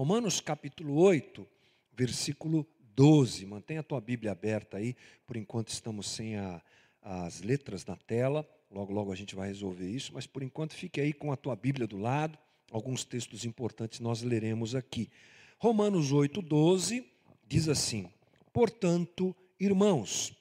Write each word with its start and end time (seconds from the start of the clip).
Romanos 0.00 0.40
capítulo 0.40 0.94
8, 0.94 1.46
versículo 1.92 2.66
12. 2.96 3.44
Mantenha 3.44 3.80
a 3.80 3.82
tua 3.82 4.00
Bíblia 4.00 4.32
aberta 4.32 4.78
aí, 4.78 4.96
por 5.26 5.36
enquanto 5.36 5.68
estamos 5.68 6.08
sem 6.08 6.36
a, 6.36 6.62
as 7.02 7.42
letras 7.42 7.84
na 7.84 7.96
tela. 7.96 8.48
Logo, 8.70 8.94
logo 8.94 9.12
a 9.12 9.14
gente 9.14 9.34
vai 9.34 9.48
resolver 9.48 9.86
isso, 9.86 10.14
mas 10.14 10.26
por 10.26 10.42
enquanto 10.42 10.72
fique 10.72 11.02
aí 11.02 11.12
com 11.12 11.30
a 11.30 11.36
tua 11.36 11.54
Bíblia 11.54 11.86
do 11.86 11.98
lado. 11.98 12.38
Alguns 12.70 13.04
textos 13.04 13.44
importantes 13.44 14.00
nós 14.00 14.22
leremos 14.22 14.74
aqui. 14.74 15.10
Romanos 15.58 16.12
8, 16.12 16.40
12 16.40 17.06
diz 17.46 17.68
assim: 17.68 18.10
Portanto, 18.54 19.36
irmãos, 19.60 20.34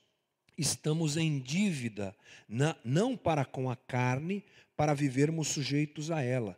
estamos 0.57 1.17
em 1.17 1.37
dívida, 1.37 2.15
na, 2.47 2.77
não 2.81 3.17
para 3.17 3.43
com 3.43 3.69
a 3.69 3.75
carne, 3.75 4.41
para 4.77 4.93
vivermos 4.93 5.49
sujeitos 5.49 6.11
a 6.11 6.21
ela. 6.21 6.57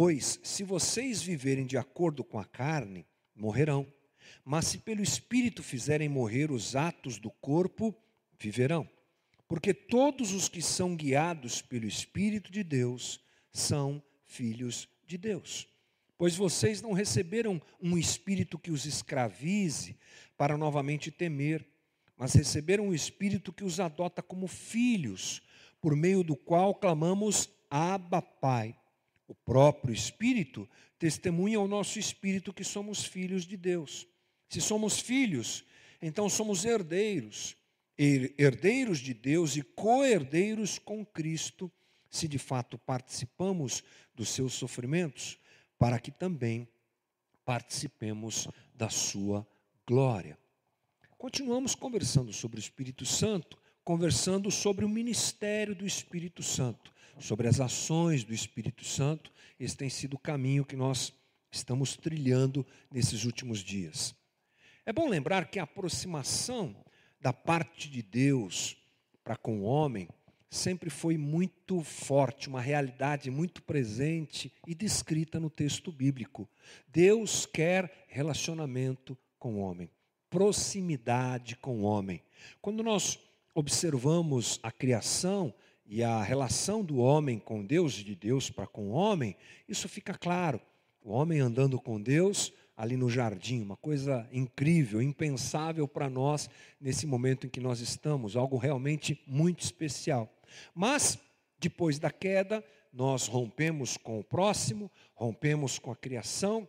Pois, 0.00 0.38
se 0.44 0.62
vocês 0.62 1.20
viverem 1.20 1.66
de 1.66 1.76
acordo 1.76 2.22
com 2.22 2.38
a 2.38 2.44
carne, 2.44 3.04
morrerão. 3.34 3.84
Mas 4.44 4.66
se 4.66 4.78
pelo 4.78 5.02
Espírito 5.02 5.60
fizerem 5.60 6.08
morrer 6.08 6.52
os 6.52 6.76
atos 6.76 7.18
do 7.18 7.32
corpo, 7.32 7.92
viverão. 8.38 8.88
Porque 9.48 9.74
todos 9.74 10.32
os 10.32 10.48
que 10.48 10.62
são 10.62 10.94
guiados 10.94 11.60
pelo 11.60 11.84
Espírito 11.84 12.52
de 12.52 12.62
Deus 12.62 13.20
são 13.52 14.00
filhos 14.24 14.88
de 15.04 15.18
Deus. 15.18 15.66
Pois 16.16 16.36
vocês 16.36 16.80
não 16.80 16.92
receberam 16.92 17.60
um 17.82 17.98
espírito 17.98 18.56
que 18.56 18.70
os 18.70 18.86
escravize 18.86 19.96
para 20.36 20.56
novamente 20.56 21.10
temer, 21.10 21.66
mas 22.16 22.34
receberam 22.34 22.86
um 22.86 22.94
espírito 22.94 23.52
que 23.52 23.64
os 23.64 23.80
adota 23.80 24.22
como 24.22 24.46
filhos, 24.46 25.42
por 25.80 25.96
meio 25.96 26.22
do 26.22 26.36
qual 26.36 26.72
clamamos 26.72 27.50
Abba, 27.68 28.22
Pai. 28.22 28.76
O 29.28 29.34
próprio 29.34 29.94
Espírito 29.94 30.68
testemunha 30.98 31.58
ao 31.58 31.68
nosso 31.68 31.98
espírito 31.98 32.52
que 32.52 32.64
somos 32.64 33.04
filhos 33.04 33.44
de 33.44 33.56
Deus. 33.56 34.06
Se 34.48 34.60
somos 34.60 34.98
filhos, 34.98 35.64
então 36.02 36.28
somos 36.28 36.64
herdeiros, 36.64 37.56
herdeiros 37.96 38.98
de 38.98 39.12
Deus 39.12 39.56
e 39.56 39.62
co-herdeiros 39.62 40.78
com 40.78 41.04
Cristo, 41.04 41.70
se 42.10 42.26
de 42.26 42.38
fato 42.38 42.78
participamos 42.78 43.84
dos 44.14 44.30
seus 44.30 44.54
sofrimentos, 44.54 45.38
para 45.78 46.00
que 46.00 46.10
também 46.10 46.66
participemos 47.44 48.48
da 48.74 48.88
sua 48.88 49.46
glória. 49.86 50.38
Continuamos 51.18 51.74
conversando 51.74 52.32
sobre 52.32 52.58
o 52.58 52.60
Espírito 52.60 53.04
Santo, 53.04 53.58
conversando 53.84 54.50
sobre 54.50 54.84
o 54.84 54.88
ministério 54.88 55.74
do 55.74 55.86
Espírito 55.86 56.42
Santo, 56.42 56.92
sobre 57.18 57.48
as 57.48 57.60
ações 57.60 58.24
do 58.24 58.32
Espírito 58.32 58.84
Santo. 58.84 59.32
Esse 59.58 59.76
tem 59.76 59.88
sido 59.88 60.14
o 60.14 60.18
caminho 60.18 60.64
que 60.64 60.76
nós 60.76 61.12
estamos 61.50 61.96
trilhando 61.96 62.66
nesses 62.90 63.24
últimos 63.24 63.60
dias. 63.60 64.14
É 64.84 64.92
bom 64.92 65.08
lembrar 65.08 65.50
que 65.50 65.58
a 65.58 65.64
aproximação 65.64 66.74
da 67.20 67.32
parte 67.32 67.90
de 67.90 68.02
Deus 68.02 68.76
para 69.22 69.36
com 69.36 69.60
o 69.60 69.64
homem 69.64 70.08
sempre 70.50 70.88
foi 70.88 71.18
muito 71.18 71.82
forte, 71.82 72.48
uma 72.48 72.60
realidade 72.60 73.30
muito 73.30 73.62
presente 73.62 74.52
e 74.66 74.74
descrita 74.74 75.38
no 75.38 75.50
texto 75.50 75.92
bíblico. 75.92 76.48
Deus 76.86 77.44
quer 77.44 78.06
relacionamento 78.08 79.16
com 79.38 79.56
o 79.56 79.58
homem 79.58 79.90
proximidade 80.30 81.56
com 81.56 81.80
o 81.80 81.82
homem. 81.82 82.22
Quando 82.60 82.82
nós 82.82 83.18
observamos 83.54 84.60
a 84.62 84.70
criação 84.70 85.54
e 85.88 86.04
a 86.04 86.22
relação 86.22 86.84
do 86.84 86.98
homem 86.98 87.38
com 87.38 87.64
Deus 87.64 87.94
de 87.94 88.14
Deus 88.14 88.50
para 88.50 88.66
com 88.66 88.90
o 88.90 88.92
homem, 88.92 89.34
isso 89.66 89.88
fica 89.88 90.12
claro. 90.12 90.60
O 91.02 91.12
homem 91.12 91.40
andando 91.40 91.80
com 91.80 91.98
Deus 91.98 92.52
ali 92.76 92.94
no 92.94 93.08
jardim, 93.08 93.62
uma 93.62 93.76
coisa 93.76 94.28
incrível, 94.30 95.00
impensável 95.00 95.88
para 95.88 96.10
nós 96.10 96.48
nesse 96.78 97.06
momento 97.06 97.46
em 97.46 97.50
que 97.50 97.58
nós 97.58 97.80
estamos, 97.80 98.36
algo 98.36 98.58
realmente 98.58 99.20
muito 99.26 99.60
especial. 99.60 100.32
Mas 100.74 101.18
depois 101.58 101.98
da 101.98 102.10
queda, 102.10 102.62
nós 102.92 103.26
rompemos 103.26 103.96
com 103.96 104.20
o 104.20 104.24
próximo, 104.24 104.90
rompemos 105.14 105.78
com 105.78 105.90
a 105.90 105.96
criação, 105.96 106.68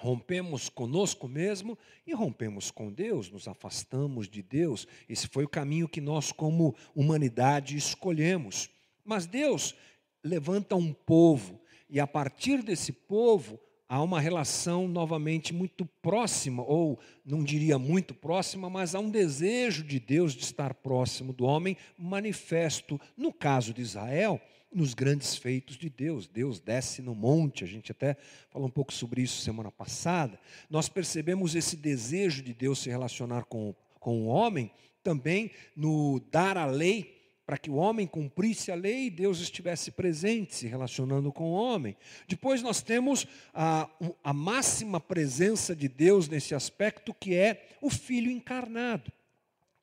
rompemos 0.00 0.68
conosco 0.68 1.26
mesmo 1.26 1.76
e 2.06 2.14
rompemos 2.14 2.70
com 2.70 2.92
Deus, 2.92 3.30
nos 3.30 3.48
afastamos 3.48 4.28
de 4.28 4.42
Deus. 4.42 4.86
Esse 5.08 5.26
foi 5.26 5.44
o 5.44 5.48
caminho 5.48 5.88
que 5.88 6.00
nós, 6.00 6.30
como 6.30 6.74
humanidade, 6.94 7.76
escolhemos. 7.76 8.70
Mas 9.04 9.26
Deus 9.26 9.74
levanta 10.22 10.76
um 10.76 10.92
povo, 10.92 11.60
e 11.90 11.98
a 11.98 12.06
partir 12.06 12.62
desse 12.62 12.92
povo 12.92 13.58
há 13.88 14.00
uma 14.02 14.20
relação 14.20 14.86
novamente 14.86 15.52
muito 15.52 15.84
próxima, 16.00 16.62
ou 16.62 16.98
não 17.24 17.42
diria 17.42 17.78
muito 17.78 18.14
próxima, 18.14 18.70
mas 18.70 18.94
há 18.94 19.00
um 19.00 19.10
desejo 19.10 19.82
de 19.82 19.98
Deus 19.98 20.34
de 20.34 20.44
estar 20.44 20.74
próximo 20.74 21.32
do 21.32 21.44
homem, 21.44 21.76
manifesto, 21.98 23.00
no 23.16 23.32
caso 23.32 23.72
de 23.72 23.82
Israel 23.82 24.40
nos 24.72 24.94
grandes 24.94 25.36
feitos 25.36 25.76
de 25.76 25.88
Deus. 25.88 26.26
Deus 26.26 26.60
desce 26.60 27.02
no 27.02 27.14
monte, 27.14 27.64
a 27.64 27.66
gente 27.66 27.92
até 27.92 28.16
falou 28.50 28.68
um 28.68 28.70
pouco 28.70 28.92
sobre 28.92 29.22
isso 29.22 29.42
semana 29.42 29.70
passada. 29.70 30.38
Nós 30.68 30.88
percebemos 30.88 31.54
esse 31.54 31.76
desejo 31.76 32.42
de 32.42 32.52
Deus 32.52 32.80
se 32.80 32.90
relacionar 32.90 33.44
com, 33.44 33.74
com 33.98 34.22
o 34.22 34.26
homem 34.26 34.70
também 35.02 35.50
no 35.74 36.20
dar 36.30 36.56
a 36.56 36.66
lei 36.66 37.18
para 37.48 37.56
que 37.56 37.70
o 37.70 37.76
homem 37.76 38.06
cumprisse 38.06 38.70
a 38.70 38.74
lei 38.74 39.06
e 39.06 39.10
Deus 39.10 39.40
estivesse 39.40 39.90
presente, 39.90 40.54
se 40.54 40.66
relacionando 40.66 41.32
com 41.32 41.44
o 41.44 41.54
homem. 41.54 41.96
Depois 42.28 42.60
nós 42.60 42.82
temos 42.82 43.26
a, 43.54 43.88
a 44.22 44.34
máxima 44.34 45.00
presença 45.00 45.74
de 45.74 45.88
Deus 45.88 46.28
nesse 46.28 46.54
aspecto, 46.54 47.14
que 47.14 47.34
é 47.34 47.70
o 47.80 47.88
Filho 47.88 48.30
encarnado, 48.30 49.10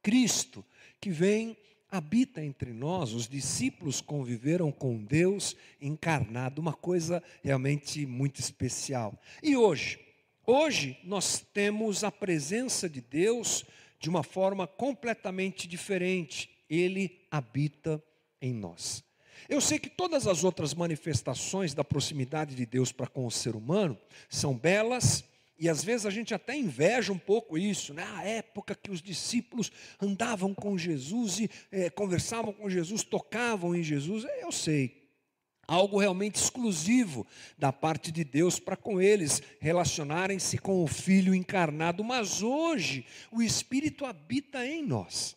Cristo, 0.04 0.64
que 1.02 1.10
vem 1.10 1.58
habita 1.90 2.44
entre 2.44 2.74
nós, 2.74 3.14
os 3.14 3.28
discípulos 3.28 4.02
conviveram 4.02 4.72
com 4.72 5.04
Deus 5.04 5.56
encarnado, 5.80 6.62
uma 6.62 6.74
coisa 6.74 7.22
realmente 7.44 8.06
muito 8.06 8.40
especial. 8.40 9.20
E 9.42 9.56
hoje? 9.56 10.00
Hoje 10.46 10.98
nós 11.04 11.46
temos 11.54 12.04
a 12.04 12.12
presença 12.12 12.88
de 12.88 13.02
Deus 13.02 13.66
de 14.00 14.10
uma 14.10 14.24
forma 14.24 14.68
completamente 14.68 15.68
diferente. 15.68 16.50
Ele 16.70 17.26
habita 17.32 18.04
em 18.42 18.54
nós. 18.54 19.04
Eu 19.50 19.62
sei 19.62 19.78
que 19.78 19.90
todas 19.90 20.28
as 20.28 20.44
outras 20.44 20.74
manifestações 20.74 21.74
da 21.74 21.84
proximidade 21.84 22.56
de 22.56 22.66
Deus 22.66 22.92
para 22.92 23.08
com 23.08 23.26
o 23.26 23.32
ser 23.32 23.56
humano 23.56 23.98
são 24.30 24.58
belas, 24.58 25.24
e 25.58 25.70
às 25.70 25.84
vezes 25.84 26.06
a 26.06 26.10
gente 26.10 26.34
até 26.34 26.56
inveja 26.56 27.14
um 27.14 27.18
pouco 27.18 27.58
isso, 27.58 27.94
né? 27.94 28.04
A 28.16 28.24
época 28.24 28.76
que 28.76 28.92
os 28.92 29.02
discípulos 29.02 29.72
andavam 30.02 30.54
com 30.54 30.78
Jesus 30.78 31.40
e 31.40 31.50
é, 31.72 31.90
conversavam 31.90 32.52
com 32.52 32.70
Jesus, 32.70 33.04
tocavam 33.04 33.74
em 33.76 33.82
Jesus, 33.82 34.26
é, 34.26 34.44
eu 34.44 34.52
sei. 34.52 35.06
Algo 35.68 35.98
realmente 35.98 36.36
exclusivo 36.36 37.26
da 37.58 37.74
parte 37.74 38.12
de 38.12 38.24
Deus 38.24 38.60
para 38.60 38.76
com 38.76 39.02
eles 39.02 39.42
relacionarem-se 39.60 40.58
com 40.58 40.84
o 40.84 40.88
Filho 40.88 41.34
encarnado, 41.34 42.04
mas 42.04 42.44
hoje 42.44 43.06
o 43.32 43.42
Espírito 43.42 44.06
habita 44.06 44.66
em 44.66 44.86
nós. 44.86 45.36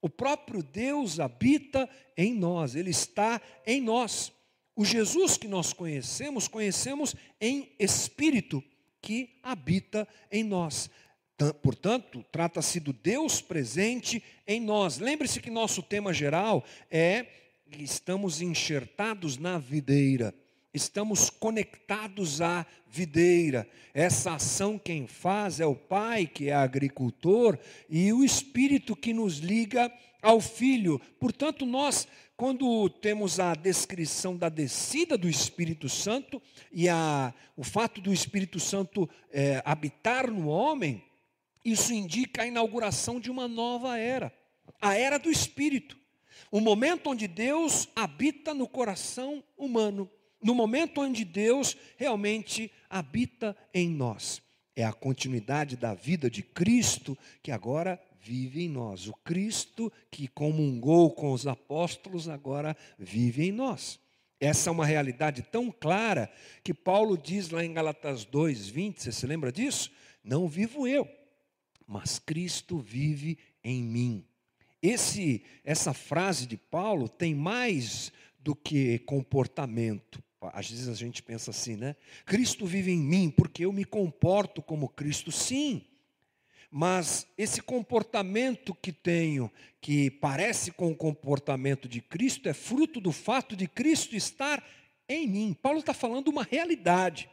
O 0.00 0.08
próprio 0.08 0.62
Deus 0.62 1.18
habita 1.18 1.88
em 2.16 2.34
nós, 2.34 2.76
Ele 2.76 2.90
está 2.90 3.40
em 3.66 3.80
nós. 3.80 4.30
O 4.76 4.84
Jesus 4.84 5.36
que 5.36 5.48
nós 5.48 5.72
conhecemos, 5.72 6.46
conhecemos 6.46 7.16
em 7.40 7.74
espírito 7.80 8.62
que 9.00 9.38
habita 9.42 10.06
em 10.30 10.44
nós. 10.44 10.90
Portanto, 11.62 12.24
trata-se 12.32 12.80
do 12.80 12.92
Deus 12.92 13.40
presente 13.40 14.22
em 14.46 14.60
nós. 14.60 14.98
Lembre-se 14.98 15.40
que 15.40 15.50
nosso 15.50 15.82
tema 15.82 16.12
geral 16.12 16.64
é 16.90 17.26
estamos 17.76 18.40
enxertados 18.40 19.36
na 19.36 19.58
videira, 19.58 20.34
estamos 20.72 21.30
conectados 21.30 22.40
à 22.40 22.66
videira. 22.86 23.68
Essa 23.94 24.34
ação 24.34 24.78
quem 24.78 25.06
faz 25.06 25.60
é 25.60 25.66
o 25.66 25.76
Pai, 25.76 26.26
que 26.26 26.48
é 26.48 26.54
agricultor, 26.54 27.58
e 27.88 28.12
o 28.12 28.24
Espírito 28.24 28.96
que 28.96 29.12
nos 29.12 29.38
liga 29.38 29.92
ao 30.22 30.40
Filho. 30.40 31.00
Portanto, 31.18 31.64
nós 31.66 32.06
quando 32.38 32.88
temos 32.88 33.40
a 33.40 33.52
descrição 33.52 34.36
da 34.36 34.48
descida 34.48 35.18
do 35.18 35.28
Espírito 35.28 35.88
Santo 35.88 36.40
e 36.70 36.88
a, 36.88 37.34
o 37.56 37.64
fato 37.64 38.00
do 38.00 38.12
Espírito 38.12 38.60
Santo 38.60 39.10
é, 39.32 39.60
habitar 39.64 40.30
no 40.30 40.46
homem, 40.46 41.02
isso 41.64 41.92
indica 41.92 42.42
a 42.42 42.46
inauguração 42.46 43.18
de 43.18 43.28
uma 43.28 43.48
nova 43.48 43.98
era, 43.98 44.32
a 44.80 44.94
era 44.94 45.18
do 45.18 45.28
Espírito. 45.28 45.98
O 46.48 46.60
momento 46.60 47.10
onde 47.10 47.26
Deus 47.26 47.88
habita 47.96 48.54
no 48.54 48.68
coração 48.68 49.42
humano, 49.56 50.08
no 50.40 50.54
momento 50.54 51.00
onde 51.00 51.24
Deus 51.24 51.76
realmente 51.96 52.70
habita 52.88 53.56
em 53.74 53.90
nós. 53.90 54.40
É 54.76 54.84
a 54.84 54.92
continuidade 54.92 55.76
da 55.76 55.92
vida 55.92 56.30
de 56.30 56.44
Cristo 56.44 57.18
que 57.42 57.50
agora 57.50 58.00
vive 58.20 58.64
em 58.64 58.68
nós. 58.68 59.06
O 59.06 59.14
Cristo 59.24 59.92
que 60.10 60.28
comungou 60.28 61.10
com 61.10 61.32
os 61.32 61.46
apóstolos 61.46 62.28
agora 62.28 62.76
vive 62.98 63.46
em 63.46 63.52
nós. 63.52 64.00
Essa 64.40 64.70
é 64.70 64.72
uma 64.72 64.86
realidade 64.86 65.42
tão 65.42 65.70
clara 65.70 66.30
que 66.62 66.72
Paulo 66.72 67.18
diz 67.18 67.50
lá 67.50 67.64
em 67.64 67.72
Galatas 67.72 68.24
2, 68.24 68.68
20, 68.68 69.02
você 69.02 69.12
se 69.12 69.26
lembra 69.26 69.50
disso? 69.50 69.90
Não 70.22 70.46
vivo 70.46 70.86
eu, 70.86 71.08
mas 71.86 72.18
Cristo 72.18 72.78
vive 72.78 73.38
em 73.64 73.82
mim. 73.82 74.24
Esse, 74.80 75.42
essa 75.64 75.92
frase 75.92 76.46
de 76.46 76.56
Paulo 76.56 77.08
tem 77.08 77.34
mais 77.34 78.12
do 78.38 78.54
que 78.54 79.00
comportamento. 79.00 80.22
Às 80.40 80.70
vezes 80.70 80.88
a 80.88 80.94
gente 80.94 81.20
pensa 81.20 81.50
assim, 81.50 81.74
né? 81.74 81.96
Cristo 82.24 82.64
vive 82.64 82.92
em 82.92 83.00
mim 83.00 83.30
porque 83.30 83.64
eu 83.64 83.72
me 83.72 83.84
comporto 83.84 84.62
como 84.62 84.88
Cristo, 84.88 85.32
sim. 85.32 85.84
Mas 86.70 87.26
esse 87.36 87.62
comportamento 87.62 88.74
que 88.74 88.92
tenho, 88.92 89.50
que 89.80 90.10
parece 90.10 90.70
com 90.70 90.90
o 90.90 90.96
comportamento 90.96 91.88
de 91.88 92.00
Cristo, 92.00 92.48
é 92.48 92.52
fruto 92.52 93.00
do 93.00 93.10
fato 93.10 93.56
de 93.56 93.66
Cristo 93.66 94.14
estar 94.14 94.62
em 95.08 95.26
mim. 95.26 95.56
Paulo 95.60 95.80
está 95.80 95.94
falando 95.94 96.28
uma 96.28 96.42
realidade. 96.42 97.28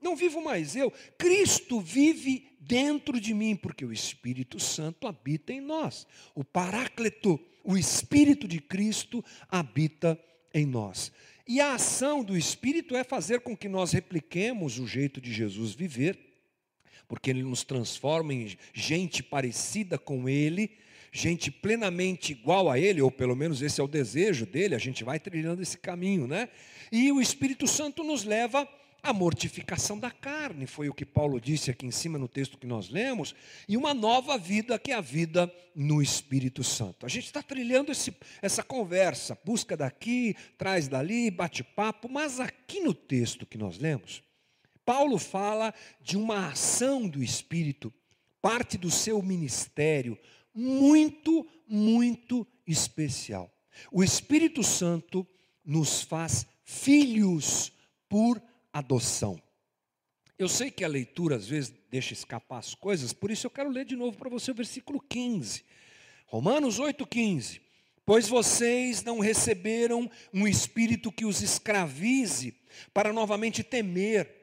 Não 0.00 0.16
vivo 0.16 0.40
mais 0.40 0.76
eu, 0.76 0.92
Cristo 1.18 1.80
vive 1.80 2.56
dentro 2.60 3.20
de 3.20 3.34
mim, 3.34 3.56
porque 3.56 3.84
o 3.84 3.92
Espírito 3.92 4.60
Santo 4.60 5.06
habita 5.06 5.52
em 5.52 5.60
nós. 5.60 6.06
O 6.34 6.44
Paráclito, 6.44 7.38
o 7.64 7.76
Espírito 7.76 8.46
de 8.46 8.60
Cristo 8.60 9.24
habita 9.50 10.18
em 10.54 10.64
nós. 10.64 11.12
E 11.46 11.60
a 11.60 11.74
ação 11.74 12.22
do 12.22 12.36
Espírito 12.36 12.94
é 12.94 13.02
fazer 13.02 13.40
com 13.40 13.56
que 13.56 13.68
nós 13.68 13.92
repliquemos 13.92 14.78
o 14.78 14.86
jeito 14.86 15.20
de 15.20 15.32
Jesus 15.32 15.72
viver, 15.72 16.27
porque 17.08 17.30
ele 17.30 17.42
nos 17.42 17.64
transforma 17.64 18.34
em 18.34 18.56
gente 18.74 19.22
parecida 19.22 19.98
com 19.98 20.28
ele, 20.28 20.70
gente 21.10 21.50
plenamente 21.50 22.32
igual 22.32 22.70
a 22.70 22.78
ele, 22.78 23.00
ou 23.00 23.10
pelo 23.10 23.34
menos 23.34 23.62
esse 23.62 23.80
é 23.80 23.84
o 23.84 23.88
desejo 23.88 24.44
dele, 24.44 24.74
a 24.74 24.78
gente 24.78 25.02
vai 25.02 25.18
trilhando 25.18 25.62
esse 25.62 25.78
caminho, 25.78 26.26
né? 26.26 26.48
E 26.92 27.10
o 27.10 27.20
Espírito 27.20 27.66
Santo 27.66 28.04
nos 28.04 28.24
leva 28.24 28.68
a 29.02 29.12
mortificação 29.12 29.98
da 29.98 30.10
carne, 30.10 30.66
foi 30.66 30.88
o 30.88 30.94
que 30.94 31.06
Paulo 31.06 31.40
disse 31.40 31.70
aqui 31.70 31.86
em 31.86 31.90
cima 31.90 32.18
no 32.18 32.28
texto 32.28 32.58
que 32.58 32.66
nós 32.66 32.90
lemos, 32.90 33.34
e 33.68 33.76
uma 33.76 33.94
nova 33.94 34.36
vida, 34.36 34.78
que 34.78 34.90
é 34.90 34.94
a 34.94 35.00
vida 35.00 35.52
no 35.74 36.02
Espírito 36.02 36.64
Santo. 36.64 37.06
A 37.06 37.08
gente 37.08 37.26
está 37.26 37.42
trilhando 37.42 37.92
esse, 37.92 38.14
essa 38.42 38.62
conversa, 38.62 39.38
busca 39.44 39.76
daqui, 39.76 40.36
traz 40.58 40.88
dali, 40.88 41.30
bate-papo, 41.30 42.08
mas 42.08 42.40
aqui 42.40 42.80
no 42.80 42.92
texto 42.92 43.46
que 43.46 43.56
nós 43.56 43.78
lemos, 43.78 44.22
Paulo 44.88 45.18
fala 45.18 45.74
de 46.00 46.16
uma 46.16 46.48
ação 46.48 47.06
do 47.06 47.22
Espírito, 47.22 47.92
parte 48.40 48.78
do 48.78 48.90
seu 48.90 49.20
ministério, 49.20 50.18
muito, 50.54 51.46
muito 51.68 52.46
especial. 52.66 53.52
O 53.92 54.02
Espírito 54.02 54.64
Santo 54.64 55.28
nos 55.62 56.00
faz 56.00 56.46
filhos 56.64 57.70
por 58.08 58.42
adoção. 58.72 59.38
Eu 60.38 60.48
sei 60.48 60.70
que 60.70 60.82
a 60.82 60.88
leitura 60.88 61.36
às 61.36 61.46
vezes 61.46 61.70
deixa 61.90 62.14
escapar 62.14 62.56
as 62.56 62.74
coisas, 62.74 63.12
por 63.12 63.30
isso 63.30 63.46
eu 63.46 63.50
quero 63.50 63.68
ler 63.68 63.84
de 63.84 63.94
novo 63.94 64.16
para 64.16 64.30
você 64.30 64.52
o 64.52 64.54
versículo 64.54 65.02
15. 65.06 65.66
Romanos 66.24 66.80
8,15. 66.80 67.60
Pois 68.06 68.26
vocês 68.26 69.02
não 69.02 69.18
receberam 69.18 70.10
um 70.32 70.48
espírito 70.48 71.12
que 71.12 71.26
os 71.26 71.42
escravize 71.42 72.56
para 72.94 73.12
novamente 73.12 73.62
temer, 73.62 74.37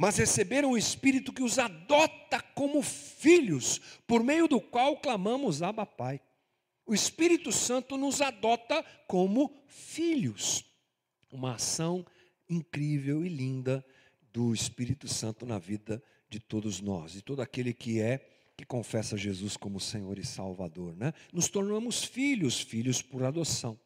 mas 0.00 0.16
receberam 0.16 0.70
um 0.70 0.78
espírito 0.78 1.30
que 1.30 1.42
os 1.42 1.58
adota 1.58 2.40
como 2.54 2.80
filhos, 2.80 3.78
por 4.06 4.24
meio 4.24 4.48
do 4.48 4.58
qual 4.58 4.96
clamamos 4.96 5.60
Abba 5.60 5.84
Pai. 5.84 6.22
O 6.86 6.94
Espírito 6.94 7.52
Santo 7.52 7.98
nos 7.98 8.22
adota 8.22 8.82
como 9.06 9.54
filhos. 9.66 10.64
Uma 11.30 11.56
ação 11.56 12.02
incrível 12.48 13.26
e 13.26 13.28
linda 13.28 13.84
do 14.32 14.54
Espírito 14.54 15.06
Santo 15.06 15.44
na 15.44 15.58
vida 15.58 16.02
de 16.30 16.40
todos 16.40 16.80
nós, 16.80 17.12
de 17.12 17.20
todo 17.20 17.42
aquele 17.42 17.74
que 17.74 18.00
é 18.00 18.26
que 18.56 18.64
confessa 18.64 19.18
Jesus 19.18 19.54
como 19.54 19.78
Senhor 19.78 20.18
e 20.18 20.24
Salvador, 20.24 20.96
né? 20.96 21.12
Nos 21.30 21.50
tornamos 21.50 22.02
filhos, 22.02 22.58
filhos 22.58 23.02
por 23.02 23.22
adoção. 23.22 23.78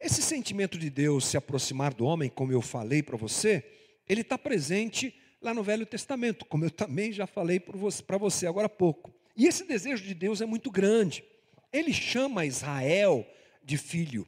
Esse 0.00 0.20
sentimento 0.20 0.76
de 0.76 0.90
Deus 0.90 1.26
se 1.26 1.36
aproximar 1.36 1.94
do 1.94 2.06
homem, 2.06 2.28
como 2.28 2.50
eu 2.50 2.60
falei 2.60 3.04
para 3.04 3.16
você, 3.16 3.64
ele 4.08 4.22
está 4.22 4.36
presente 4.36 5.14
lá 5.40 5.54
no 5.54 5.62
Velho 5.62 5.86
Testamento, 5.86 6.44
como 6.44 6.64
eu 6.64 6.70
também 6.70 7.12
já 7.12 7.26
falei 7.26 7.60
para 7.60 8.18
você, 8.18 8.46
agora 8.46 8.66
há 8.66 8.70
pouco. 8.70 9.14
E 9.36 9.46
esse 9.46 9.64
desejo 9.64 10.04
de 10.04 10.14
Deus 10.14 10.40
é 10.40 10.46
muito 10.46 10.70
grande. 10.70 11.24
Ele 11.72 11.92
chama 11.92 12.46
Israel 12.46 13.26
de 13.62 13.76
filho. 13.76 14.26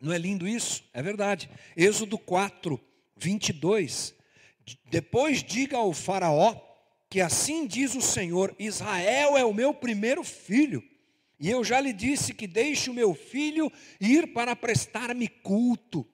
Não 0.00 0.12
é 0.12 0.18
lindo 0.18 0.46
isso? 0.46 0.84
É 0.92 1.02
verdade. 1.02 1.48
Êxodo 1.76 2.18
4, 2.18 2.80
22. 3.16 4.14
Depois 4.90 5.42
diga 5.42 5.76
ao 5.76 5.92
Faraó 5.92 6.60
que 7.08 7.20
assim 7.20 7.66
diz 7.66 7.94
o 7.94 8.00
Senhor: 8.00 8.54
Israel 8.58 9.36
é 9.36 9.44
o 9.44 9.54
meu 9.54 9.72
primeiro 9.72 10.24
filho. 10.24 10.82
E 11.38 11.50
eu 11.50 11.64
já 11.64 11.80
lhe 11.80 11.92
disse 11.92 12.34
que 12.34 12.46
deixe 12.46 12.88
o 12.88 12.94
meu 12.94 13.14
filho 13.14 13.70
ir 14.00 14.32
para 14.32 14.54
prestar-me 14.54 15.28
culto. 15.28 16.06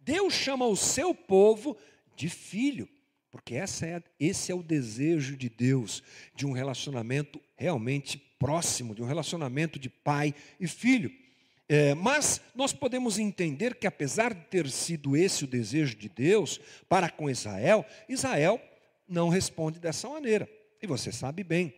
Deus 0.00 0.32
chama 0.34 0.66
o 0.66 0.76
seu 0.76 1.14
povo 1.14 1.76
de 2.16 2.28
filho, 2.28 2.88
porque 3.30 3.54
essa 3.54 3.86
é, 3.86 4.02
esse 4.18 4.50
é 4.50 4.54
o 4.54 4.62
desejo 4.62 5.36
de 5.36 5.48
Deus, 5.48 6.02
de 6.34 6.46
um 6.46 6.52
relacionamento 6.52 7.40
realmente 7.56 8.18
próximo, 8.38 8.94
de 8.94 9.02
um 9.02 9.06
relacionamento 9.06 9.78
de 9.78 9.88
pai 9.88 10.34
e 10.58 10.66
filho. 10.66 11.12
É, 11.68 11.94
mas 11.94 12.40
nós 12.54 12.72
podemos 12.72 13.18
entender 13.18 13.74
que, 13.74 13.86
apesar 13.86 14.32
de 14.32 14.40
ter 14.46 14.70
sido 14.70 15.14
esse 15.14 15.44
o 15.44 15.46
desejo 15.46 15.94
de 15.96 16.08
Deus 16.08 16.58
para 16.88 17.10
com 17.10 17.28
Israel, 17.28 17.84
Israel 18.08 18.58
não 19.06 19.28
responde 19.28 19.78
dessa 19.78 20.08
maneira. 20.08 20.48
E 20.80 20.86
você 20.86 21.12
sabe 21.12 21.44
bem, 21.44 21.74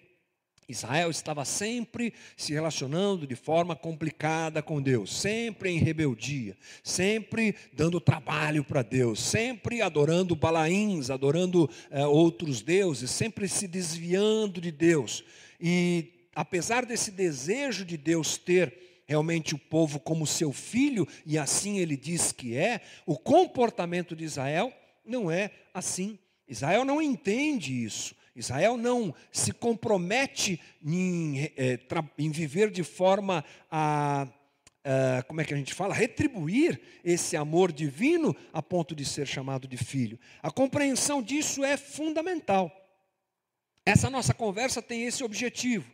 Israel 0.71 1.11
estava 1.11 1.45
sempre 1.45 2.13
se 2.37 2.53
relacionando 2.53 3.27
de 3.27 3.35
forma 3.35 3.75
complicada 3.75 4.63
com 4.63 4.81
Deus, 4.81 5.15
sempre 5.15 5.71
em 5.71 5.79
rebeldia, 5.79 6.57
sempre 6.83 7.55
dando 7.73 8.01
trabalho 8.01 8.65
para 8.65 8.83
Deus, 8.83 9.21
sempre 9.21 9.83
adorando 9.83 10.37
balaíns, 10.37 11.11
adorando 11.11 11.69
é, 11.91 12.07
outros 12.07 12.63
deuses, 12.63 13.11
sempre 13.11 13.49
se 13.49 13.67
desviando 13.67 14.61
de 14.61 14.71
Deus. 14.71 15.25
E 15.61 16.29
apesar 16.35 16.87
desse 16.87 17.11
desejo 17.11 17.85
de 17.85 17.97
Deus 17.97 18.39
ter 18.39 19.03
realmente 19.07 19.55
o 19.55 19.59
povo 19.59 19.99
como 19.99 20.27
seu 20.27 20.53
filho, 20.53 21.07
e 21.27 21.37
assim 21.37 21.79
ele 21.79 21.97
diz 21.97 22.31
que 22.31 22.57
é, 22.57 22.81
o 23.05 23.19
comportamento 23.19 24.15
de 24.15 24.25
Israel 24.25 24.73
não 25.05 25.31
é 25.31 25.51
assim. 25.75 26.17
Israel 26.47 26.85
não 26.85 27.03
entende 27.03 27.85
isso. 27.85 28.15
Israel 28.41 28.77
não 28.77 29.15
se 29.31 29.53
compromete 29.53 30.61
em, 30.85 31.45
é, 31.57 31.79
em 32.19 32.31
viver 32.31 32.71
de 32.71 32.83
forma 32.83 33.45
a, 33.71 34.27
a, 34.85 35.23
como 35.25 35.41
é 35.41 35.45
que 35.45 35.55
a 35.55 35.57
gente 35.57 35.75
fala, 35.75 35.95
retribuir 35.95 36.81
esse 37.05 37.37
amor 37.37 37.71
divino 37.71 38.35
a 38.53 38.63
ponto 38.63 38.95
de 38.95 39.05
ser 39.05 39.27
chamado 39.27 39.69
de 39.69 39.77
filho. 39.77 40.19
A 40.43 40.51
compreensão 40.51 41.23
disso 41.23 41.65
é 41.65 41.77
fundamental. 41.77 42.71
Essa 43.87 44.11
nossa 44.11 44.35
conversa 44.35 44.83
tem 44.83 45.05
esse 45.05 45.23
objetivo 45.23 45.91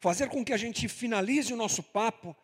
fazer 0.00 0.28
com 0.28 0.44
que 0.44 0.52
a 0.52 0.56
gente 0.56 0.88
finalize 0.88 1.52
o 1.52 1.56
nosso 1.56 1.82
papo 1.82 2.34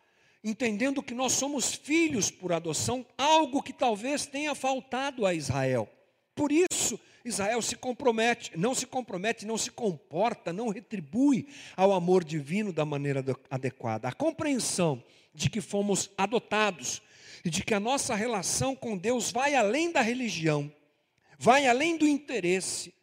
entendendo 0.43 1.03
que 1.03 1.13
nós 1.13 1.33
somos 1.33 1.73
filhos 1.73 2.31
por 2.31 2.53
adoção, 2.53 3.05
algo 3.17 3.61
que 3.61 3.73
talvez 3.73 4.25
tenha 4.25 4.55
faltado 4.55 5.25
a 5.25 5.33
Israel. 5.33 5.89
Por 6.35 6.51
isso, 6.51 6.99
Israel 7.27 7.61
se 7.61 7.75
compromete, 7.75 8.57
não 8.57 8.73
se 8.73 8.85
compromete, 8.85 9.45
não 9.45 9.57
se 9.57 9.71
comporta, 9.71 10.53
não 10.53 10.69
retribui 10.69 11.47
ao 11.75 11.93
amor 11.93 12.23
divino 12.23 12.73
da 12.73 12.85
maneira 12.85 13.23
adequada. 13.49 14.07
A 14.07 14.13
compreensão 14.13 15.03
de 15.33 15.49
que 15.49 15.61
fomos 15.61 16.09
adotados 16.17 17.01
e 17.43 17.49
de 17.49 17.63
que 17.63 17.73
a 17.73 17.79
nossa 17.79 18.15
relação 18.15 18.75
com 18.75 18.97
Deus 18.97 19.31
vai 19.31 19.55
além 19.55 19.91
da 19.91 20.01
religião, 20.01 20.71
vai 21.37 21.67
além 21.67 21.97
do 21.97 22.07
interesse, 22.07 22.93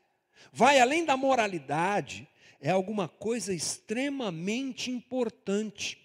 vai 0.52 0.80
além 0.80 1.04
da 1.04 1.16
moralidade, 1.16 2.28
é 2.60 2.70
alguma 2.70 3.08
coisa 3.08 3.52
extremamente 3.52 4.90
importante. 4.90 5.98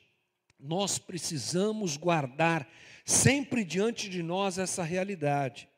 Nós 0.60 0.98
precisamos 1.00 1.96
guardar 1.96 2.68
sempre 3.06 3.64
diante 3.64 4.10
de 4.10 4.22
nós 4.22 4.58
essa 4.58 4.84
realidade. 4.84 5.70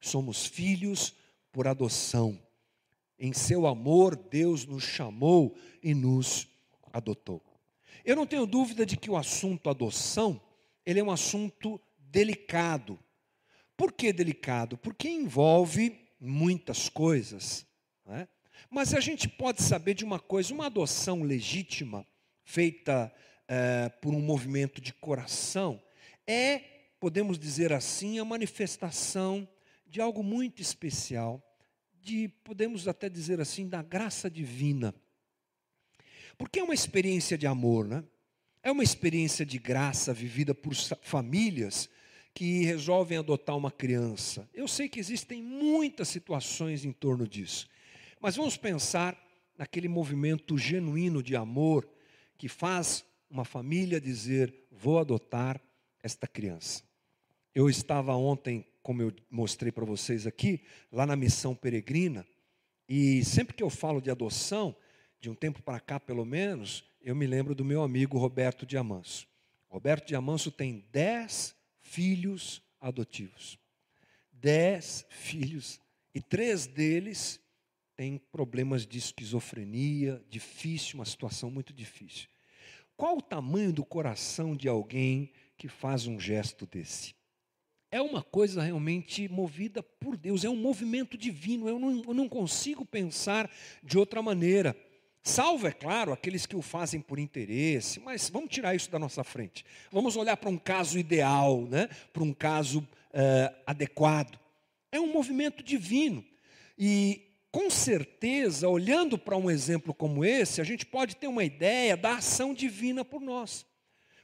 Somos 0.00 0.44
filhos 0.44 1.14
por 1.58 1.66
adoção. 1.66 2.40
Em 3.18 3.32
seu 3.32 3.66
amor, 3.66 4.14
Deus 4.14 4.64
nos 4.64 4.84
chamou 4.84 5.56
e 5.82 5.92
nos 5.92 6.46
adotou. 6.92 7.42
Eu 8.04 8.14
não 8.14 8.24
tenho 8.24 8.46
dúvida 8.46 8.86
de 8.86 8.96
que 8.96 9.10
o 9.10 9.16
assunto 9.16 9.68
adoção, 9.68 10.40
ele 10.86 11.00
é 11.00 11.02
um 11.02 11.10
assunto 11.10 11.80
delicado. 11.98 12.96
Por 13.76 13.90
que 13.90 14.12
delicado? 14.12 14.78
Porque 14.78 15.08
envolve 15.08 15.98
muitas 16.20 16.88
coisas. 16.88 17.66
É? 18.06 18.28
Mas 18.70 18.94
a 18.94 19.00
gente 19.00 19.28
pode 19.28 19.60
saber 19.60 19.94
de 19.94 20.04
uma 20.04 20.20
coisa: 20.20 20.54
uma 20.54 20.66
adoção 20.66 21.24
legítima, 21.24 22.06
feita 22.44 23.12
é, 23.48 23.88
por 24.00 24.14
um 24.14 24.20
movimento 24.20 24.80
de 24.80 24.94
coração, 24.94 25.82
é 26.24 26.60
podemos 27.00 27.36
dizer 27.36 27.72
assim, 27.72 28.20
a 28.20 28.24
manifestação 28.24 29.48
de 29.84 30.00
algo 30.00 30.22
muito 30.22 30.62
especial, 30.62 31.42
de, 32.08 32.28
podemos 32.42 32.88
até 32.88 33.08
dizer 33.08 33.38
assim, 33.38 33.68
da 33.68 33.82
graça 33.82 34.30
divina. 34.30 34.94
Porque 36.38 36.58
é 36.58 36.62
uma 36.62 36.72
experiência 36.72 37.36
de 37.36 37.46
amor, 37.46 37.86
né? 37.86 38.02
É 38.62 38.72
uma 38.72 38.82
experiência 38.82 39.44
de 39.44 39.58
graça 39.58 40.14
vivida 40.14 40.54
por 40.54 40.74
famílias 41.02 41.88
que 42.32 42.64
resolvem 42.64 43.18
adotar 43.18 43.56
uma 43.56 43.70
criança. 43.70 44.48
Eu 44.54 44.66
sei 44.66 44.88
que 44.88 44.98
existem 44.98 45.42
muitas 45.42 46.08
situações 46.08 46.84
em 46.84 46.92
torno 46.92 47.28
disso, 47.28 47.68
mas 48.20 48.36
vamos 48.36 48.56
pensar 48.56 49.16
naquele 49.56 49.88
movimento 49.88 50.56
genuíno 50.56 51.22
de 51.22 51.36
amor 51.36 51.88
que 52.38 52.48
faz 52.48 53.04
uma 53.28 53.44
família 53.44 54.00
dizer: 54.00 54.54
vou 54.70 54.98
adotar 54.98 55.60
esta 56.02 56.26
criança. 56.26 56.82
Eu 57.54 57.68
estava 57.68 58.14
ontem, 58.14 58.64
como 58.88 59.02
eu 59.02 59.12
mostrei 59.30 59.70
para 59.70 59.84
vocês 59.84 60.26
aqui, 60.26 60.62
lá 60.90 61.04
na 61.04 61.14
missão 61.14 61.54
peregrina, 61.54 62.26
e 62.88 63.22
sempre 63.22 63.54
que 63.54 63.62
eu 63.62 63.68
falo 63.68 64.00
de 64.00 64.10
adoção, 64.10 64.74
de 65.20 65.28
um 65.28 65.34
tempo 65.34 65.60
para 65.62 65.78
cá 65.78 66.00
pelo 66.00 66.24
menos, 66.24 66.82
eu 67.02 67.14
me 67.14 67.26
lembro 67.26 67.54
do 67.54 67.66
meu 67.66 67.82
amigo 67.82 68.16
Roberto 68.16 68.64
Diamanso. 68.64 69.28
Roberto 69.68 70.06
Diamanso 70.06 70.50
tem 70.50 70.86
dez 70.90 71.54
filhos 71.82 72.62
adotivos. 72.80 73.58
Dez 74.32 75.04
filhos. 75.10 75.78
E 76.14 76.20
três 76.22 76.66
deles 76.66 77.38
têm 77.94 78.16
problemas 78.16 78.86
de 78.86 78.96
esquizofrenia, 78.96 80.24
difícil, 80.30 80.94
uma 80.94 81.04
situação 81.04 81.50
muito 81.50 81.74
difícil. 81.74 82.26
Qual 82.96 83.18
o 83.18 83.22
tamanho 83.22 83.70
do 83.70 83.84
coração 83.84 84.56
de 84.56 84.66
alguém 84.66 85.30
que 85.58 85.68
faz 85.68 86.06
um 86.06 86.18
gesto 86.18 86.64
desse? 86.64 87.17
É 87.90 88.02
uma 88.02 88.22
coisa 88.22 88.62
realmente 88.62 89.28
movida 89.28 89.82
por 89.82 90.16
Deus, 90.16 90.44
é 90.44 90.48
um 90.50 90.56
movimento 90.56 91.16
divino. 91.16 91.68
Eu 91.68 91.78
não, 91.78 92.02
eu 92.06 92.14
não 92.14 92.28
consigo 92.28 92.84
pensar 92.84 93.50
de 93.82 93.96
outra 93.96 94.20
maneira. 94.20 94.76
Salvo, 95.22 95.66
é 95.66 95.72
claro, 95.72 96.12
aqueles 96.12 96.46
que 96.46 96.56
o 96.56 96.62
fazem 96.62 97.00
por 97.00 97.18
interesse, 97.18 98.00
mas 98.00 98.30
vamos 98.30 98.50
tirar 98.50 98.74
isso 98.74 98.90
da 98.90 98.98
nossa 98.98 99.24
frente. 99.24 99.64
Vamos 99.90 100.16
olhar 100.16 100.36
para 100.36 100.48
um 100.48 100.58
caso 100.58 100.98
ideal, 100.98 101.62
né? 101.62 101.88
para 102.12 102.22
um 102.22 102.32
caso 102.32 102.80
uh, 102.80 103.54
adequado. 103.66 104.38
É 104.92 105.00
um 105.00 105.12
movimento 105.12 105.62
divino. 105.62 106.24
E, 106.78 107.22
com 107.50 107.68
certeza, 107.68 108.68
olhando 108.68 109.18
para 109.18 109.36
um 109.36 109.50
exemplo 109.50 109.92
como 109.92 110.24
esse, 110.24 110.60
a 110.60 110.64
gente 110.64 110.86
pode 110.86 111.16
ter 111.16 111.26
uma 111.26 111.44
ideia 111.44 111.96
da 111.96 112.16
ação 112.16 112.54
divina 112.54 113.04
por 113.04 113.20
nós. 113.20 113.66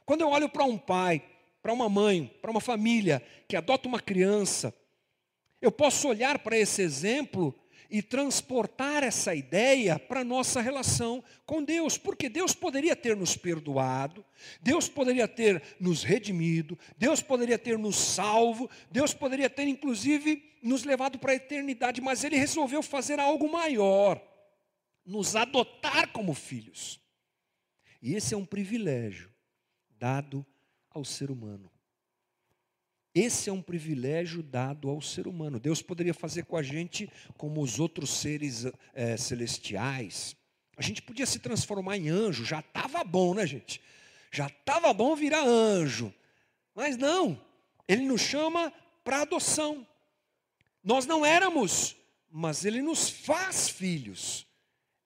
Quando 0.05 0.21
eu 0.21 0.29
olho 0.29 0.47
para 0.49 0.63
um 0.63 0.77
pai, 0.77 1.21
para 1.65 1.73
uma 1.73 1.89
mãe, 1.89 2.31
para 2.43 2.51
uma 2.51 2.61
família 2.61 3.23
que 3.47 3.55
adota 3.55 3.87
uma 3.87 3.99
criança, 3.99 4.71
eu 5.59 5.71
posso 5.71 6.07
olhar 6.07 6.37
para 6.37 6.55
esse 6.55 6.83
exemplo 6.83 7.55
e 7.89 8.03
transportar 8.03 9.03
essa 9.03 9.33
ideia 9.33 9.97
para 9.97 10.19
a 10.19 10.23
nossa 10.23 10.61
relação 10.61 11.23
com 11.43 11.63
Deus, 11.63 11.97
porque 11.97 12.29
Deus 12.29 12.53
poderia 12.53 12.95
ter 12.95 13.15
nos 13.15 13.35
perdoado, 13.35 14.23
Deus 14.61 14.87
poderia 14.87 15.27
ter 15.27 15.59
nos 15.79 16.03
redimido, 16.03 16.77
Deus 16.99 17.23
poderia 17.23 17.57
ter 17.57 17.79
nos 17.79 17.95
salvo, 17.95 18.69
Deus 18.91 19.11
poderia 19.11 19.49
ter 19.49 19.67
inclusive 19.67 20.43
nos 20.61 20.83
levado 20.83 21.17
para 21.17 21.31
a 21.31 21.35
eternidade, 21.35 21.99
mas 21.99 22.23
Ele 22.23 22.37
resolveu 22.37 22.83
fazer 22.83 23.19
algo 23.19 23.51
maior, 23.51 24.21
nos 25.03 25.35
adotar 25.35 26.11
como 26.11 26.35
filhos. 26.35 27.01
E 28.03 28.13
esse 28.13 28.35
é 28.35 28.37
um 28.37 28.45
privilégio 28.45 29.33
dado 29.97 30.45
ao 30.95 31.03
ser 31.05 31.29
humano. 31.29 31.69
Esse 33.13 33.49
é 33.49 33.53
um 33.53 33.61
privilégio 33.61 34.41
dado 34.41 34.89
ao 34.89 35.01
ser 35.01 35.27
humano. 35.27 35.59
Deus 35.59 35.81
poderia 35.81 36.13
fazer 36.13 36.43
com 36.43 36.57
a 36.57 36.63
gente 36.63 37.09
como 37.37 37.61
os 37.61 37.79
outros 37.79 38.09
seres 38.09 38.65
é, 38.93 39.15
celestiais. 39.15 40.35
A 40.75 40.81
gente 40.81 41.01
podia 41.01 41.25
se 41.25 41.39
transformar 41.39 41.97
em 41.97 42.09
anjo, 42.09 42.43
já 42.43 42.59
estava 42.59 43.03
bom, 43.03 43.33
né, 43.33 43.45
gente? 43.45 43.81
Já 44.31 44.47
estava 44.47 44.93
bom 44.93 45.15
virar 45.15 45.45
anjo. 45.45 46.13
Mas 46.73 46.97
não, 46.97 47.39
ele 47.87 48.03
nos 48.03 48.19
chama 48.19 48.73
para 49.03 49.21
adoção. 49.21 49.87
Nós 50.83 51.05
não 51.05 51.25
éramos, 51.25 51.95
mas 52.29 52.65
ele 52.65 52.81
nos 52.81 53.09
faz 53.09 53.69
filhos. 53.69 54.45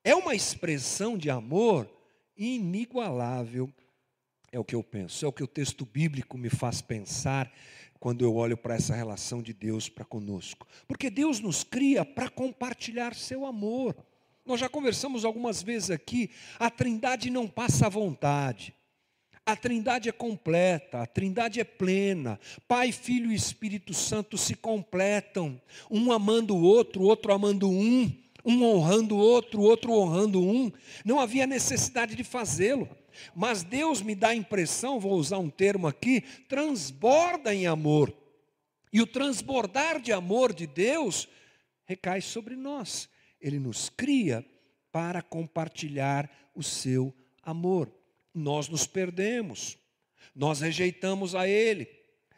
É 0.03 0.15
uma 0.15 0.33
expressão 0.33 1.15
de 1.15 1.29
amor 1.29 1.87
inigualável. 2.35 3.71
É 4.51 4.59
o 4.59 4.63
que 4.63 4.75
eu 4.75 4.83
penso, 4.83 5.25
é 5.25 5.27
o 5.27 5.33
que 5.33 5.43
o 5.43 5.47
texto 5.47 5.85
bíblico 5.85 6.37
me 6.37 6.49
faz 6.49 6.81
pensar 6.81 7.51
quando 7.99 8.23
eu 8.23 8.35
olho 8.35 8.57
para 8.57 8.75
essa 8.75 8.95
relação 8.95 9.41
de 9.41 9.53
Deus 9.53 9.89
para 9.89 10.05
conosco. 10.05 10.67
Porque 10.87 11.09
Deus 11.09 11.39
nos 11.39 11.63
cria 11.63 12.05
para 12.05 12.29
compartilhar 12.29 13.13
seu 13.13 13.45
amor. 13.45 13.95
Nós 14.45 14.59
já 14.59 14.69
conversamos 14.69 15.25
algumas 15.25 15.61
vezes 15.61 15.91
aqui, 15.91 16.31
a 16.57 16.71
Trindade 16.71 17.29
não 17.29 17.47
passa 17.47 17.85
à 17.85 17.89
vontade. 17.89 18.73
A 19.45 19.55
Trindade 19.55 20.09
é 20.09 20.11
completa, 20.11 21.01
a 21.01 21.05
Trindade 21.05 21.59
é 21.59 21.63
plena. 21.63 22.39
Pai, 22.67 22.91
Filho 22.91 23.31
e 23.31 23.35
Espírito 23.35 23.93
Santo 23.93 24.37
se 24.37 24.55
completam, 24.55 25.59
um 25.89 26.11
amando 26.11 26.55
o 26.55 26.61
outro, 26.61 27.03
outro 27.03 27.33
amando 27.33 27.69
um, 27.69 28.11
um 28.45 28.63
honrando 28.63 29.15
o 29.15 29.19
outro, 29.19 29.61
o 29.61 29.63
outro 29.63 29.91
honrando 29.91 30.41
um. 30.41 30.71
Não 31.03 31.19
havia 31.19 31.47
necessidade 31.47 32.15
de 32.15 32.23
fazê-lo. 32.23 32.87
Mas 33.35 33.63
Deus 33.63 34.01
me 34.01 34.15
dá 34.15 34.29
a 34.29 34.35
impressão, 34.35 34.99
vou 34.99 35.13
usar 35.13 35.37
um 35.37 35.49
termo 35.49 35.87
aqui, 35.87 36.21
transborda 36.47 37.53
em 37.53 37.67
amor. 37.67 38.13
E 38.91 39.01
o 39.01 39.07
transbordar 39.07 40.01
de 40.01 40.11
amor 40.11 40.53
de 40.53 40.65
Deus 40.65 41.27
recai 41.85 42.21
sobre 42.21 42.55
nós. 42.55 43.09
Ele 43.39 43.59
nos 43.59 43.89
cria 43.89 44.45
para 44.91 45.21
compartilhar 45.21 46.29
o 46.55 46.63
seu 46.63 47.13
amor. 47.43 47.91
Nós 48.33 48.67
nos 48.67 48.85
perdemos, 48.85 49.77
nós 50.35 50.61
rejeitamos 50.61 51.35
a 51.35 51.47
Ele, 51.47 51.87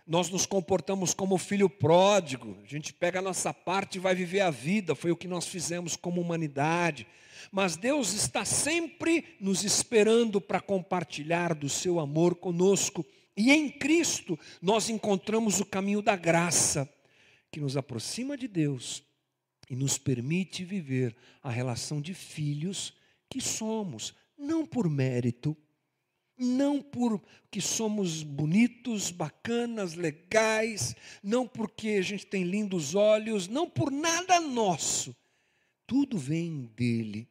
nós 0.06 0.30
nos 0.30 0.46
comportamos 0.46 1.14
como 1.14 1.38
filho 1.38 1.70
pródigo, 1.70 2.58
a 2.64 2.68
gente 2.68 2.94
pega 2.94 3.20
a 3.20 3.22
nossa 3.22 3.54
parte 3.54 3.96
e 3.96 4.00
vai 4.00 4.16
viver 4.16 4.42
a 4.42 4.50
vida, 4.50 4.96
foi 4.96 5.12
o 5.12 5.18
que 5.18 5.28
nós 5.28 5.48
fizemos 5.48 5.96
como 5.96 6.20
humanidade. 6.20 7.08
Mas 7.52 7.78
Deus 7.78 8.14
está 8.14 8.44
sempre 8.44 9.38
nos 9.40 9.64
esperando 9.64 10.42
para 10.42 10.60
compartilhar 10.60 11.54
do 11.56 11.70
seu 11.70 12.00
amor 12.00 12.36
conosco. 12.36 13.06
E 13.36 13.52
em 13.52 13.70
Cristo 13.70 14.38
nós 14.62 14.90
encontramos 14.90 15.60
o 15.60 15.66
caminho 15.66 16.02
da 16.02 16.16
graça, 16.16 16.92
que 17.52 17.60
nos 17.60 17.78
aproxima 17.78 18.38
de 18.38 18.48
Deus 18.48 19.04
e 19.70 19.76
nos 19.76 19.98
permite 19.98 20.66
viver 20.66 21.16
a 21.42 21.50
relação 21.50 22.02
de 22.02 22.14
filhos 22.14 22.94
que 23.30 23.40
somos, 23.40 24.14
não 24.38 24.66
por 24.66 24.90
mérito, 24.90 25.56
não 26.38 26.82
porque 26.82 27.62
somos 27.62 28.24
bonitos, 28.24 29.12
bacanas, 29.12 29.94
legais, 29.94 30.96
não 31.24 31.48
porque 31.48 31.90
a 31.90 32.02
gente 32.02 32.26
tem 32.26 32.44
lindos 32.44 32.96
olhos, 32.96 33.48
não 33.48 33.70
por 33.70 33.92
nada 33.92 34.40
nosso. 34.40 35.16
Tudo 35.92 36.18
vem 36.18 36.72
dele. 36.74 37.28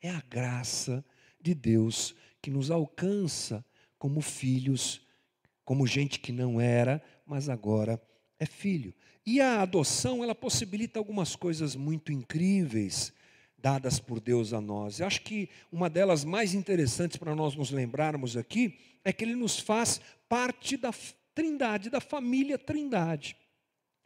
É 0.00 0.08
a 0.08 0.22
graça 0.30 1.04
de 1.38 1.54
Deus 1.54 2.14
que 2.40 2.50
nos 2.50 2.70
alcança 2.70 3.62
como 3.98 4.22
filhos, 4.22 5.06
como 5.62 5.86
gente 5.86 6.18
que 6.18 6.32
não 6.32 6.58
era, 6.58 7.02
mas 7.26 7.50
agora 7.50 8.00
é 8.38 8.46
filho. 8.46 8.94
E 9.26 9.42
a 9.42 9.60
adoção, 9.60 10.24
ela 10.24 10.34
possibilita 10.34 10.98
algumas 10.98 11.36
coisas 11.36 11.76
muito 11.76 12.10
incríveis 12.10 13.12
dadas 13.58 14.00
por 14.00 14.20
Deus 14.20 14.54
a 14.54 14.60
nós. 14.62 15.00
Eu 15.00 15.06
acho 15.06 15.20
que 15.20 15.50
uma 15.70 15.90
delas 15.90 16.24
mais 16.24 16.54
interessantes 16.54 17.18
para 17.18 17.34
nós 17.34 17.54
nos 17.54 17.70
lembrarmos 17.70 18.38
aqui 18.38 18.78
é 19.04 19.12
que 19.12 19.22
ele 19.22 19.36
nos 19.36 19.58
faz 19.58 20.00
parte 20.26 20.78
da 20.78 20.94
Trindade, 21.34 21.90
da 21.90 22.00
família 22.00 22.56
Trindade. 22.56 23.36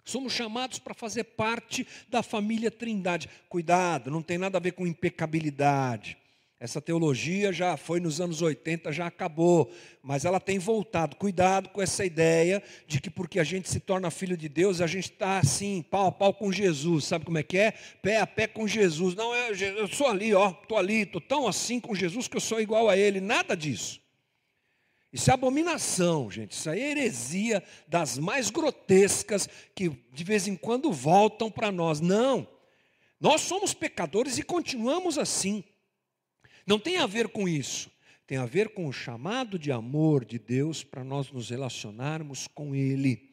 Somos 0.05 0.33
chamados 0.33 0.79
para 0.79 0.95
fazer 0.95 1.25
parte 1.25 1.87
da 2.09 2.23
família 2.23 2.71
Trindade. 2.71 3.29
Cuidado, 3.49 4.11
não 4.11 4.23
tem 4.23 4.39
nada 4.39 4.59
a 4.59 4.61
ver 4.61 4.73
com 4.73 4.87
impecabilidade. 4.87 6.17
Essa 6.63 6.81
teologia 6.81 7.53
já 7.53 7.77
foi 7.77 7.99
nos 7.99 8.21
anos 8.21 8.41
80, 8.41 8.93
já 8.93 9.09
acabou, 9.09 9.69
mas 10.01 10.25
ela 10.25 10.39
tem 10.39 10.61
voltado. 10.61 11.17
Cuidado 11.17 11.69
com 11.71 11.83
essa 11.83 12.05
ideia 12.05 12.63
de 12.87 13.01
que 13.01 13.11
porque 13.11 13.41
a 13.41 13.45
gente 13.45 13.69
se 13.69 13.81
torna 13.81 14.13
filho 14.13 14.37
de 14.37 14.49
Deus, 14.49 14.81
a 14.81 14.87
gente 14.87 15.11
está 15.11 15.39
assim, 15.39 15.85
pau 15.91 16.07
a 16.07 16.13
pau 16.13 16.33
com 16.33 16.53
Jesus. 16.53 17.07
Sabe 17.07 17.25
como 17.25 17.39
é 17.39 17.43
que 17.43 17.59
é? 17.59 17.73
Pé 18.01 18.19
a 18.19 18.27
pé 18.29 18.47
com 18.47 18.69
Jesus. 18.69 19.17
Não, 19.17 19.35
eu, 19.35 19.57
eu 19.57 19.89
sou 19.89 20.07
ali, 20.07 20.33
ó, 20.35 20.51
estou 20.51 20.79
ali, 20.79 21.03
estou 21.03 21.21
tão 21.21 21.49
assim 21.49 21.81
com 21.81 21.97
Jesus 21.97 22.29
que 22.29 22.37
eu 22.37 22.41
sou 22.41 22.61
igual 22.61 22.89
a 22.89 22.97
Ele. 22.97 23.21
Nada 23.21 23.57
disso. 23.57 24.02
Isso 25.13 25.31
é 25.31 25.35
abominação, 25.35 26.31
gente. 26.31 26.53
Isso 26.53 26.71
é 26.71 26.79
heresia 26.79 27.63
das 27.87 28.17
mais 28.17 28.51
grotescas 28.51 29.49
que 29.75 29.91
de 29.91 30.25
vez 30.25 30.49
em 30.49 30.57
quando 30.57 30.91
voltam 30.91 31.51
para 31.51 31.71
nós. 31.71 32.01
Não. 32.01 32.49
Nós 33.21 33.43
somos 33.43 33.75
pecadores 33.75 34.39
e 34.39 34.43
continuamos 34.43 35.19
assim. 35.19 35.63
Não 36.67 36.79
tem 36.79 36.97
a 36.97 37.07
ver 37.07 37.29
com 37.29 37.47
isso. 37.47 37.91
Tem 38.27 38.39
a 38.39 38.47
ver 38.47 38.71
com 38.71 38.87
o 38.87 38.93
chamado 38.93 39.59
de 39.59 39.71
amor 39.71 40.25
de 40.25 40.39
Deus 40.39 40.83
para 40.83 41.05
nós 41.05 41.31
nos 41.31 41.51
relacionarmos 41.51 42.49
com 42.49 42.75
Ele. 42.75 43.31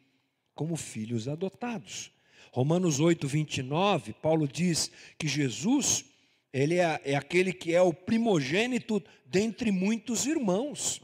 como 0.53 0.75
filhos 0.75 1.29
adotados. 1.29 2.11
Romanos 2.51 2.99
8, 2.99 3.25
29, 3.25 4.11
Paulo 4.13 4.45
diz 4.45 4.91
que 5.17 5.25
Jesus, 5.25 6.03
ele 6.51 6.75
é, 6.75 6.99
é 7.05 7.15
aquele 7.15 7.53
que 7.53 7.73
é 7.73 7.81
o 7.81 7.93
primogênito 7.93 9.01
dentre 9.25 9.71
muitos 9.71 10.25
irmãos. 10.25 11.01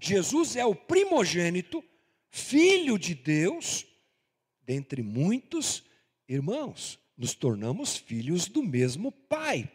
Jesus 0.00 0.56
é 0.56 0.64
o 0.64 0.74
primogênito, 0.74 1.84
filho 2.30 2.98
de 2.98 3.14
Deus, 3.14 3.86
dentre 4.62 5.02
muitos 5.02 5.84
irmãos. 6.28 6.98
Nos 7.16 7.34
tornamos 7.34 7.96
filhos 7.96 8.48
do 8.48 8.62
mesmo 8.62 9.12
Pai. 9.12 9.70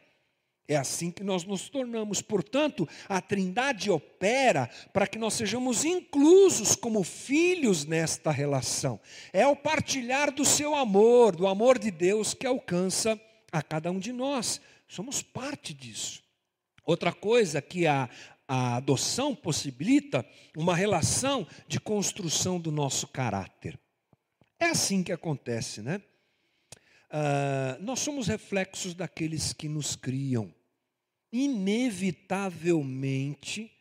É 0.68 0.76
assim 0.76 1.12
que 1.12 1.24
nós 1.24 1.44
nos 1.44 1.70
tornamos. 1.70 2.22
Portanto, 2.22 2.90
a 3.08 3.22
Trindade 3.22 3.92
opera 3.92 4.68
para 4.92 5.06
que 5.06 5.20
nós 5.20 5.36
sejamos 5.36 5.86
inclusos 5.86 6.76
como 6.76 7.04
filhos 7.04 7.86
nesta 7.86 8.32
relação. 8.32 9.00
É 9.32 9.46
o 9.46 9.56
partilhar 9.56 10.32
do 10.32 10.44
seu 10.44 10.74
amor, 10.74 11.36
do 11.36 11.46
amor 11.46 11.78
de 11.78 11.92
Deus 11.92 12.34
que 12.34 12.48
alcança 12.48 13.20
a 13.52 13.62
cada 13.62 13.92
um 13.92 14.00
de 14.00 14.12
nós. 14.12 14.60
Somos 14.88 15.22
parte 15.22 15.72
disso. 15.72 16.24
Outra 16.84 17.12
coisa 17.12 17.62
que 17.62 17.86
a, 17.86 18.10
a 18.48 18.76
adoção 18.76 19.36
possibilita 19.36 20.24
uma 20.56 20.76
relação 20.76 21.48
de 21.68 21.80
construção 21.80 22.60
do 22.60 22.72
nosso 22.72 23.08
caráter. 23.08 23.80
É 24.60 24.66
assim 24.66 25.02
que 25.04 25.12
acontece, 25.12 25.82
né? 25.82 26.00
Uh, 27.10 27.82
nós 27.82 28.00
somos 28.00 28.28
reflexos 28.28 28.94
daqueles 28.94 29.52
que 29.54 29.68
nos 29.68 29.96
criam. 29.96 30.54
Inevitavelmente, 31.32 33.72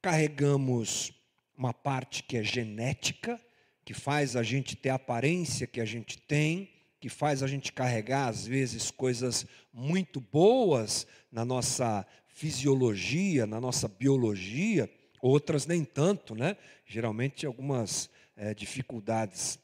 carregamos 0.00 1.12
uma 1.56 1.74
parte 1.74 2.22
que 2.22 2.36
é 2.36 2.42
genética, 2.42 3.40
que 3.84 3.94
faz 3.94 4.36
a 4.36 4.42
gente 4.42 4.76
ter 4.76 4.90
a 4.90 4.94
aparência 4.94 5.66
que 5.66 5.80
a 5.80 5.84
gente 5.84 6.18
tem, 6.18 6.70
que 7.00 7.08
faz 7.08 7.42
a 7.42 7.46
gente 7.46 7.72
carregar, 7.72 8.28
às 8.28 8.46
vezes, 8.46 8.90
coisas 8.90 9.46
muito 9.72 10.20
boas 10.20 11.06
na 11.30 11.44
nossa 11.44 12.06
fisiologia, 12.38 13.48
na 13.48 13.60
nossa 13.60 13.88
biologia, 13.88 14.88
outras 15.20 15.66
nem 15.66 15.84
tanto, 15.84 16.36
né? 16.36 16.56
Geralmente, 16.86 17.44
algumas 17.44 18.08
é, 18.36 18.54
dificuldades 18.54 19.58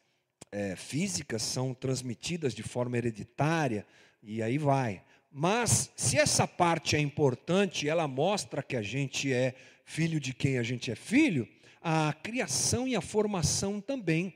é, 0.51 0.75
físicas 0.75 1.41
são 1.41 1.73
transmitidas 1.73 2.53
de 2.53 2.65
forma 2.65 2.99
hereditária 2.99 3.87
e 4.21 4.43
aí 4.43 4.59
vai. 4.59 5.05
Mas 5.31 5.93
se 5.95 6.19
essa 6.19 6.49
parte 6.49 6.97
é 6.97 6.99
importante, 6.99 7.89
ela 7.89 8.09
mostra 8.09 8.61
que 8.61 8.75
a 8.75 8.83
gente 8.83 9.33
é 9.33 9.55
filho 9.85 10.19
de 10.19 10.35
quem 10.35 10.59
a 10.59 10.65
gente 10.65 10.91
é 10.91 10.97
filho, 10.97 11.49
a 11.81 12.13
criação 12.25 12.89
e 12.89 12.97
a 12.97 13.01
formação 13.01 13.81
também. 13.81 14.35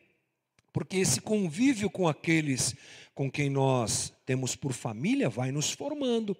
Porque 0.72 0.98
esse 0.98 1.20
convívio 1.20 1.90
com 1.90 2.06
aqueles 2.06 2.76
com 3.16 3.28
quem 3.28 3.50
nós 3.50 4.12
temos 4.24 4.54
por 4.54 4.72
família 4.72 5.28
vai 5.28 5.50
nos 5.50 5.72
formando. 5.72 6.36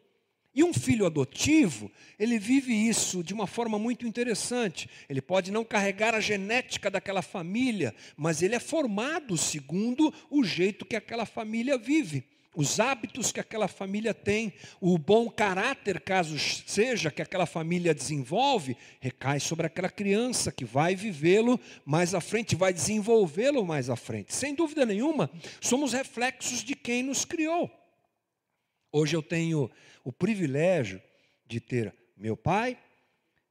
E 0.59 0.65
um 0.65 0.75
filho 0.75 1.07
adotivo, 1.07 1.88
ele 2.19 2.37
vive 2.37 2.75
isso 2.75 3.23
de 3.23 3.33
uma 3.33 3.47
forma 3.47 3.79
muito 3.79 4.05
interessante. 4.05 4.91
Ele 5.09 5.23
pode 5.23 5.53
não 5.53 5.65
carregar 5.65 6.17
a 6.17 6.21
genética 6.21 6.91
daquela 6.91 7.23
família, 7.23 7.95
mas 8.17 8.43
ele 8.43 8.57
é 8.57 8.59
formado 8.59 9.37
segundo 9.37 10.12
o 10.29 10.43
jeito 10.43 10.85
que 10.85 10.97
aquela 10.97 11.25
família 11.25 11.79
vive, 11.79 12.25
os 12.57 12.81
hábitos 12.81 13.31
que 13.31 13.38
aquela 13.38 13.69
família 13.69 14.12
tem, 14.12 14.53
o 14.81 14.99
bom 14.99 15.31
caráter, 15.31 16.00
caso 16.00 16.37
seja, 16.37 17.09
que 17.09 17.23
aquela 17.23 17.47
família 17.47 17.95
desenvolve, 17.95 18.77
recai 18.99 19.38
sobre 19.38 19.65
aquela 19.65 19.88
criança 19.88 20.50
que 20.50 20.65
vai 20.65 20.97
vivê-lo 20.97 21.61
mais 21.87 22.17
à 22.17 22.21
frente, 22.21 22.57
vai 22.57 22.73
desenvolvê-lo 22.73 23.65
mais 23.65 23.88
à 23.88 23.95
frente. 23.95 24.35
Sem 24.35 24.57
dúvida 24.57 24.85
nenhuma, 24.85 25.31
somos 25.61 25.93
reflexos 25.93 26.65
de 26.65 26.75
quem 26.75 27.05
nos 27.05 27.25
criou. 27.25 27.71
Hoje 28.90 29.14
eu 29.14 29.23
tenho 29.23 29.71
o 30.02 30.11
privilégio 30.11 31.02
de 31.47 31.61
ter 31.61 31.95
meu 32.16 32.37
pai, 32.37 32.78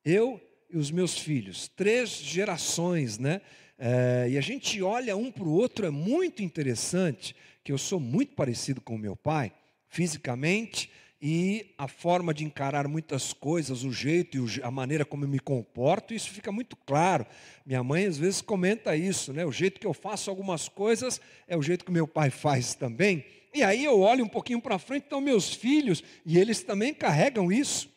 eu 0.04 0.42
e 0.70 0.78
os 0.78 0.90
meus 0.90 1.18
filhos, 1.18 1.68
três 1.68 2.10
gerações, 2.10 3.20
né? 3.20 3.42
É, 3.78 4.28
e 4.32 4.38
a 4.38 4.42
gente 4.42 4.82
olha 4.82 5.16
um 5.16 5.32
para 5.32 5.44
o 5.44 5.52
outro, 5.52 5.86
é 5.86 5.92
muito 5.92 6.42
interessante, 6.42 7.36
que 7.64 7.72
eu 7.72 7.78
sou 7.78 8.00
muito 8.00 8.34
parecido 8.34 8.82
com 8.82 8.96
o 8.96 9.00
meu 9.00 9.16
pai, 9.16 9.54
fisicamente, 9.88 10.90
e 11.22 11.74
a 11.78 11.88
forma 11.88 12.34
de 12.34 12.44
encarar 12.44 12.88
muitas 12.88 13.34
coisas, 13.34 13.84
o 13.84 13.92
jeito 13.92 14.38
e 14.38 14.64
a 14.64 14.72
maneira 14.72 15.06
como 15.06 15.24
eu 15.24 15.30
me 15.30 15.40
comporto, 15.40 16.14
isso 16.14 16.32
fica 16.32 16.52
muito 16.52 16.76
claro. 16.76 17.26
Minha 17.66 17.84
mãe 17.84 18.06
às 18.06 18.18
vezes 18.18 18.42
comenta 18.42 18.96
isso, 18.96 19.34
né? 19.34 19.46
O 19.46 19.52
jeito 19.52 19.80
que 19.80 19.88
eu 19.88 19.94
faço 19.94 20.30
algumas 20.30 20.68
coisas 20.68 21.20
é 21.48 21.58
o 21.58 21.62
jeito 21.62 21.86
que 21.86 21.92
meu 21.92 22.08
pai 22.08 22.30
faz 22.32 22.76
também. 22.76 23.24
E 23.54 23.64
aí 23.64 23.84
eu 23.86 24.00
olho 24.00 24.24
um 24.24 24.30
pouquinho 24.30 24.62
para 24.62 24.78
frente, 24.78 25.04
estão 25.04 25.22
meus 25.22 25.54
filhos, 25.54 26.04
e 26.26 26.38
eles 26.38 26.64
também 26.64 26.94
carregam 26.94 27.52
isso. 27.52 27.90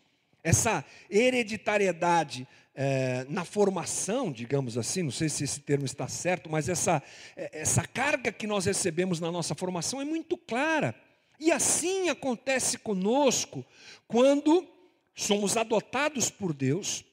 Essa 0.42 0.84
hereditariedade 1.10 2.46
é, 2.74 3.26
na 3.28 3.44
formação, 3.44 4.32
digamos 4.32 4.78
assim, 4.78 5.02
não 5.02 5.10
sei 5.10 5.28
se 5.28 5.44
esse 5.44 5.60
termo 5.60 5.84
está 5.84 6.08
certo, 6.08 6.48
mas 6.48 6.68
essa, 6.68 7.02
é, 7.36 7.60
essa 7.60 7.86
carga 7.86 8.32
que 8.32 8.46
nós 8.46 8.64
recebemos 8.64 9.20
na 9.20 9.30
nossa 9.30 9.54
formação 9.54 10.00
é 10.00 10.04
muito 10.04 10.36
clara. 10.36 10.94
E 11.38 11.50
assim 11.50 12.08
acontece 12.08 12.78
conosco 12.78 13.64
quando 14.06 14.66
somos 15.14 15.56
adotados 15.56 16.30
por 16.30 16.52
Deus, 16.52 17.04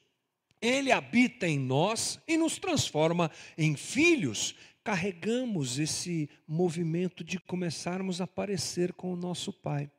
Ele 0.61 0.91
habita 0.91 1.47
em 1.47 1.59
nós 1.59 2.19
e 2.27 2.37
nos 2.37 2.57
transforma 2.57 3.29
em 3.57 3.75
filhos, 3.75 4.55
carregamos 4.87 5.79
esse 5.79 6.29
movimento 6.47 7.21
de 7.21 7.37
começarmos 7.37 8.21
a 8.21 8.25
parecer 8.25 8.93
com 8.93 9.11
o 9.11 9.17
nosso 9.17 9.51
Pai. 9.51 9.91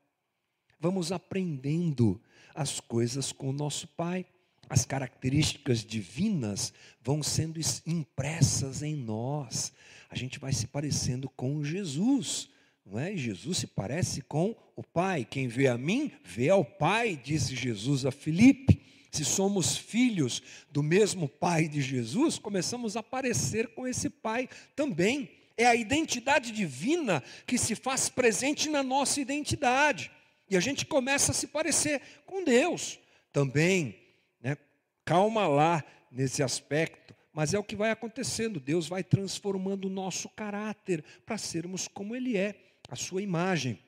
Vamos 0.81 1.13
aprendendo 1.13 2.19
as 2.55 2.81
coisas 2.81 3.31
com 3.31 3.51
o 3.51 3.53
nosso 3.53 3.87
Pai. 3.89 4.25
As 4.67 4.87
características 4.87 5.85
divinas 5.85 6.73
vão 7.03 7.23
sendo 7.23 7.61
impressas 7.87 8.83
em 8.83 8.97
nós. 8.97 9.75
A 10.09 10.17
gente 10.17 10.39
vai 10.39 10.55
se 10.55 10.67
parecendo 10.67 11.29
com 11.29 11.63
Jesus. 11.63 12.49
Não 12.83 12.99
é? 12.99 13.15
Jesus 13.15 13.59
se 13.59 13.67
parece 13.67 14.23
com 14.23 14.57
o 14.75 14.83
Pai. 14.83 15.23
Quem 15.23 15.49
vê 15.49 15.69
a 15.69 15.77
mim, 15.77 16.11
vê 16.25 16.49
ao 16.49 16.65
Pai, 16.65 17.15
disse 17.15 17.55
Jesus 17.55 18.07
a 18.07 18.11
Filipe 18.11 18.81
se 19.11 19.25
somos 19.25 19.77
filhos 19.77 20.43
do 20.71 20.83
mesmo 20.83 21.29
Pai 21.29 21.69
de 21.69 21.81
Jesus, 21.81 22.39
começamos 22.39 22.97
a 22.97 23.03
parecer 23.03 23.69
com 23.69 23.87
esse 23.87 24.11
Pai 24.11 24.49
também. 24.77 25.31
É 25.57 25.67
a 25.67 25.75
identidade 25.75 26.53
divina 26.53 27.23
que 27.47 27.59
se 27.59 27.75
faz 27.75 28.09
presente 28.09 28.69
na 28.69 28.83
nossa 28.83 29.21
identidade. 29.21 30.11
E 30.49 30.57
a 30.57 30.61
gente 30.61 30.87
começa 30.87 31.33
a 31.33 31.35
se 31.35 31.47
parecer 31.47 32.01
com 32.25 32.45
Deus 32.45 32.99
também. 33.33 33.99
Né? 34.41 34.57
Calma 35.05 35.47
lá 35.49 35.85
nesse 36.11 36.43
aspecto, 36.43 37.15
mas 37.33 37.55
é 37.55 37.59
o 37.59 37.65
que 37.65 37.77
vai 37.77 37.91
acontecendo. 37.91 38.61
Deus 38.61 38.89
vai 38.89 39.03
transformando 39.03 39.87
o 39.87 39.91
nosso 39.91 40.29
caráter 40.29 41.05
para 41.27 41.37
sermos 41.39 41.89
como 41.89 42.15
Ele 42.15 42.37
é, 42.37 42.55
a 42.89 42.97
sua 42.97 43.21
imagem 43.21 43.79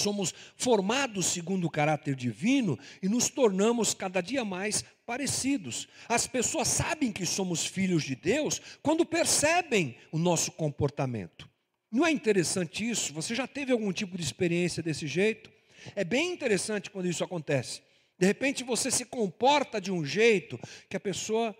somos 0.00 0.34
formados 0.56 1.26
segundo 1.26 1.66
o 1.66 1.70
caráter 1.70 2.14
divino 2.14 2.78
e 3.02 3.08
nos 3.08 3.28
tornamos 3.28 3.94
cada 3.94 4.20
dia 4.20 4.44
mais 4.44 4.84
parecidos. 5.04 5.88
As 6.08 6.26
pessoas 6.26 6.68
sabem 6.68 7.12
que 7.12 7.24
somos 7.24 7.66
filhos 7.66 8.04
de 8.04 8.14
Deus 8.14 8.60
quando 8.82 9.04
percebem 9.04 9.96
o 10.10 10.18
nosso 10.18 10.52
comportamento. 10.52 11.48
Não 11.90 12.06
é 12.06 12.10
interessante 12.10 12.88
isso? 12.88 13.12
Você 13.14 13.34
já 13.34 13.46
teve 13.46 13.72
algum 13.72 13.92
tipo 13.92 14.16
de 14.16 14.24
experiência 14.24 14.82
desse 14.82 15.06
jeito? 15.06 15.50
É 15.94 16.04
bem 16.04 16.32
interessante 16.32 16.90
quando 16.90 17.08
isso 17.08 17.22
acontece. 17.22 17.80
De 18.18 18.26
repente 18.26 18.64
você 18.64 18.90
se 18.90 19.04
comporta 19.04 19.80
de 19.80 19.92
um 19.92 20.04
jeito 20.04 20.58
que 20.88 20.96
a 20.96 21.00
pessoa. 21.00 21.56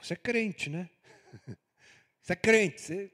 Você 0.00 0.14
é 0.14 0.16
crente, 0.16 0.68
né? 0.68 0.88
Você 2.20 2.32
é 2.32 2.36
crente, 2.36 2.80
você 2.80 3.12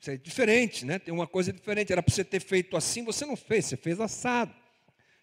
isso 0.00 0.10
é 0.10 0.16
diferente, 0.16 0.84
né? 0.84 0.98
Tem 0.98 1.12
uma 1.12 1.26
coisa 1.26 1.52
diferente. 1.52 1.92
Era 1.92 2.02
para 2.02 2.14
você 2.14 2.24
ter 2.24 2.40
feito 2.40 2.76
assim, 2.76 3.04
você 3.04 3.26
não 3.26 3.36
fez, 3.36 3.66
você 3.66 3.76
fez 3.76 4.00
assado. 4.00 4.54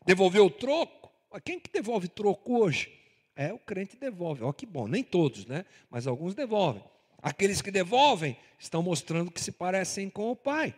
Devolveu 0.06 0.46
o 0.46 0.52
troco? 0.52 1.12
Quem 1.44 1.60
que 1.60 1.72
devolve 1.72 2.08
troco 2.08 2.60
hoje? 2.60 2.92
É, 3.36 3.52
o 3.54 3.60
crente 3.60 3.98
devolve. 3.98 4.44
Ó, 4.44 4.54
que 4.54 4.66
bom, 4.66 4.88
nem 4.88 5.04
todos, 5.04 5.46
né? 5.46 5.66
Mas 5.90 6.08
alguns 6.08 6.36
devolvem. 6.36 6.84
Aqueles 7.22 7.62
que 7.62 7.72
devolvem 7.72 8.38
estão 8.60 8.84
mostrando 8.84 9.32
que 9.32 9.42
se 9.42 9.52
parecem 9.52 10.10
com 10.10 10.32
o 10.32 10.36
Pai. 10.36 10.76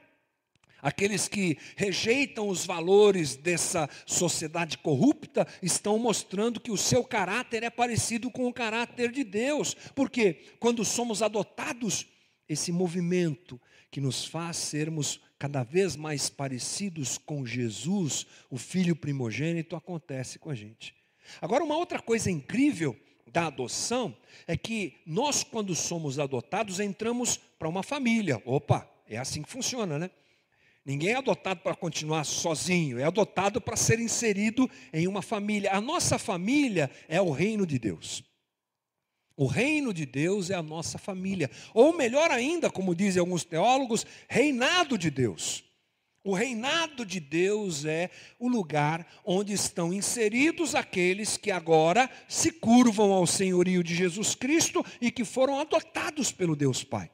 Aqueles 0.82 1.28
que 1.28 1.58
rejeitam 1.76 2.48
os 2.48 2.66
valores 2.66 3.36
dessa 3.36 3.90
sociedade 4.06 4.78
corrupta 4.78 5.48
estão 5.62 5.98
mostrando 5.98 6.60
que 6.60 6.72
o 6.72 6.78
seu 6.78 7.04
caráter 7.04 7.64
é 7.64 7.70
parecido 7.70 8.30
com 8.30 8.48
o 8.48 8.54
caráter 8.54 9.12
de 9.12 9.24
Deus. 9.24 9.76
Porque 9.96 10.36
quando 10.60 10.86
somos 10.86 11.22
adotados, 11.22 12.06
esse 12.48 12.72
movimento 12.72 13.60
que 13.90 14.02
nos 14.02 14.26
faz 14.26 14.58
sermos 14.58 15.20
cada 15.40 15.64
vez 15.64 15.96
mais 15.96 16.30
parecidos 16.30 17.18
com 17.18 17.46
Jesus, 17.46 18.26
o 18.50 18.58
Filho 18.58 18.96
primogênito, 18.96 19.76
acontece 19.76 20.40
com 20.40 20.50
a 20.50 20.56
gente. 20.56 20.96
Agora, 21.42 21.64
uma 21.64 21.78
outra 21.78 22.02
coisa 22.02 22.32
incrível 22.32 22.98
da 23.28 23.48
adoção 23.48 24.16
é 24.48 24.58
que 24.58 24.96
nós, 25.06 25.44
quando 25.44 25.76
somos 25.76 26.20
adotados, 26.20 26.80
entramos 26.80 27.38
para 27.60 27.68
uma 27.68 27.84
família. 27.84 28.42
Opa, 28.46 28.90
É 29.10 29.18
assim 29.18 29.42
que 29.42 29.50
funciona, 29.50 29.98
né? 29.98 30.10
Ninguém 30.84 31.10
é 31.10 31.16
adotado 31.16 31.60
para 31.62 31.76
continuar 31.76 32.24
sozinho, 32.24 32.98
é 32.98 33.04
adotado 33.04 33.60
para 33.60 33.76
ser 33.76 34.00
inserido 34.00 34.70
em 34.94 35.06
uma 35.06 35.22
família. 35.22 35.74
A 35.74 35.82
nossa 35.82 36.18
família 36.18 36.90
é 37.10 37.22
o 37.22 37.30
reino 37.30 37.66
de 37.68 37.78
Deus. 37.78 38.24
O 39.38 39.46
reino 39.46 39.94
de 39.94 40.04
Deus 40.04 40.50
é 40.50 40.56
a 40.56 40.64
nossa 40.64 40.98
família. 40.98 41.50
Ou 41.72 41.96
melhor 41.96 42.32
ainda, 42.32 42.72
como 42.72 42.96
dizem 42.96 43.20
alguns 43.20 43.46
teólogos, 43.46 44.04
reinado 44.28 44.98
de 44.98 45.12
Deus. 45.12 45.64
O 46.24 46.34
reinado 46.34 47.06
de 47.06 47.20
Deus 47.20 47.86
é 47.86 48.10
o 48.40 48.50
lugar 48.50 49.08
onde 49.24 49.54
estão 49.54 49.94
inseridos 49.94 50.74
aqueles 50.74 51.38
que 51.38 51.52
agora 51.52 52.10
se 52.28 52.52
curvam 52.52 53.14
ao 53.14 53.28
senhorio 53.28 53.84
de 53.84 53.96
Jesus 53.96 54.34
Cristo 54.34 54.84
e 55.00 55.12
que 55.12 55.24
foram 55.24 55.60
adotados 55.60 56.32
pelo 56.32 56.56
Deus 56.56 56.84
Pai. 56.84 57.10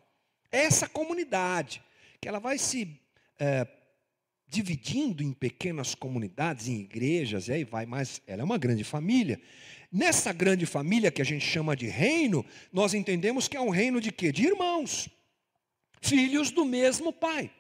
Essa 0.49 0.88
comunidade, 0.88 1.83
que 2.21 2.27
ela 2.27 2.39
vai 2.39 2.57
se 2.57 2.99
é, 3.38 3.67
dividindo 4.47 5.21
em 5.21 5.33
pequenas 5.33 5.93
comunidades, 5.93 6.67
em 6.67 6.79
igrejas, 6.79 7.49
e 7.49 7.53
aí 7.53 7.63
vai, 7.63 7.86
mas 7.86 8.21
ela 8.25 8.41
é 8.41 8.45
uma 8.45 8.57
grande 8.57 8.83
família. 8.83 9.41
Nessa 9.95 10.34
grande 10.34 10.65
família 10.65 11.12
que 11.12 11.21
a 11.21 11.25
gente 11.25 11.45
chama 11.45 11.75
de 11.75 11.86
reino, 11.86 12.43
nós 12.71 12.95
entendemos 12.95 13.47
que 13.47 13.56
é 13.56 13.62
um 13.62 13.69
reino 13.69 14.01
de 14.01 14.12
quê? 14.12 14.32
De 14.32 14.43
irmãos, 14.43 15.08
filhos 16.01 16.49
do 16.49 16.65
mesmo 16.65 17.13
pai. 17.13 17.51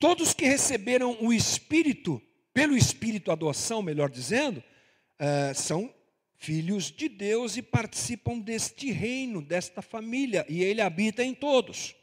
Todos 0.00 0.34
que 0.34 0.44
receberam 0.44 1.16
o 1.20 1.32
Espírito, 1.32 2.20
pelo 2.52 2.76
Espírito 2.76 3.30
adoção, 3.30 3.82
melhor 3.82 4.10
dizendo, 4.10 4.58
uh, 4.58 5.54
são 5.54 5.94
filhos 6.34 6.90
de 6.90 7.08
Deus 7.08 7.56
e 7.56 7.62
participam 7.62 8.40
deste 8.40 8.90
reino, 8.90 9.40
desta 9.40 9.80
família, 9.80 10.44
e 10.48 10.64
ele 10.64 10.80
habita 10.80 11.22
em 11.22 11.34
todos. 11.34 11.94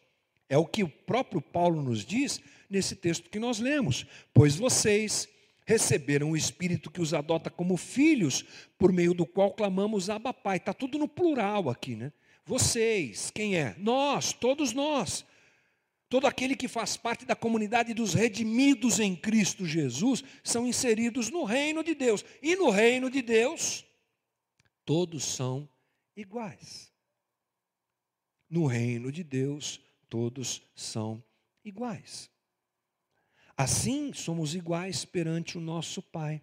É 0.48 0.58
o 0.58 0.65
que 0.65 0.82
o 0.82 0.88
próprio 0.88 1.41
Paulo 1.41 1.82
nos 1.82 2.06
diz 2.06 2.39
nesse 2.69 2.95
texto 2.95 3.30
que 3.30 3.39
nós 3.39 3.60
lemos. 3.60 4.06
Pois 4.34 4.56
vocês 4.56 5.28
receberam 5.65 6.32
o 6.32 6.38
Espírito 6.38 6.91
que 6.91 7.01
os 7.01 7.13
adota 7.13 7.49
como 7.49 7.75
filhos, 7.75 8.45
por 8.78 8.93
meio 8.93 9.13
do 9.13 9.25
qual 9.25 9.51
clamamos 9.51 10.10
Abba 10.10 10.34
Pai. 10.34 10.58
Está 10.58 10.73
tudo 10.73 10.97
no 10.97 11.08
plural 11.08 11.69
aqui, 11.69 11.95
né? 11.95 12.13
Vocês, 12.45 13.32
quem 13.32 13.58
é? 13.58 13.75
Nós, 13.78 14.32
todos 14.32 14.71
nós. 14.71 15.25
Todo 16.08 16.28
aquele 16.28 16.56
que 16.56 16.67
faz 16.67 16.95
parte 16.95 17.25
da 17.25 17.36
comunidade 17.36 17.93
dos 17.93 18.13
redimidos 18.13 18.99
em 18.99 19.15
Cristo 19.15 19.65
Jesus 19.65 20.23
são 20.43 20.67
inseridos 20.67 21.32
no 21.32 21.43
reino 21.43 21.84
de 21.84 21.95
Deus. 21.95 22.23
E 22.41 22.56
no 22.56 22.69
reino 22.69 23.10
de 23.10 23.23
Deus, 23.23 23.84
todos 24.86 25.25
são 25.25 25.67
iguais. 26.15 26.93
No 28.47 28.67
reino 28.67 29.12
de 29.12 29.23
Deus, 29.23 29.82
todos 30.08 30.62
são 30.75 31.23
iguais. 31.63 32.30
Assim, 33.58 34.12
somos 34.13 34.54
iguais 34.54 35.06
perante 35.06 35.58
o 35.58 35.62
nosso 35.62 36.02
Pai. 36.02 36.41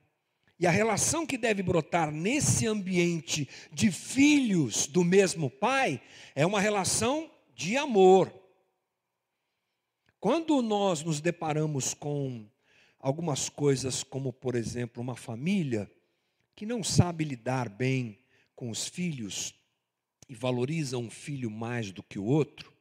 E 0.58 0.66
a 0.66 0.70
relação 0.70 1.26
que 1.26 1.36
deve 1.36 1.62
brotar 1.62 2.10
nesse 2.10 2.66
ambiente 2.66 3.48
de 3.72 3.90
filhos 3.90 4.86
do 4.86 5.02
mesmo 5.02 5.50
Pai 5.50 6.00
é 6.34 6.46
uma 6.46 6.60
relação 6.60 7.30
de 7.54 7.76
amor. 7.76 8.32
Quando 10.20 10.62
nós 10.62 11.02
nos 11.02 11.20
deparamos 11.20 11.94
com 11.94 12.46
algumas 12.98 13.48
coisas, 13.48 14.04
como 14.04 14.32
por 14.32 14.54
exemplo, 14.54 15.02
uma 15.02 15.16
família 15.16 15.90
que 16.54 16.64
não 16.64 16.84
sabe 16.84 17.24
lidar 17.24 17.68
bem 17.68 18.18
com 18.54 18.70
os 18.70 18.86
filhos 18.86 19.52
e 20.28 20.34
valoriza 20.34 20.96
um 20.96 21.10
filho 21.10 21.50
mais 21.50 21.90
do 21.90 22.02
que 22.02 22.18
o 22.18 22.24
outro, 22.24 22.71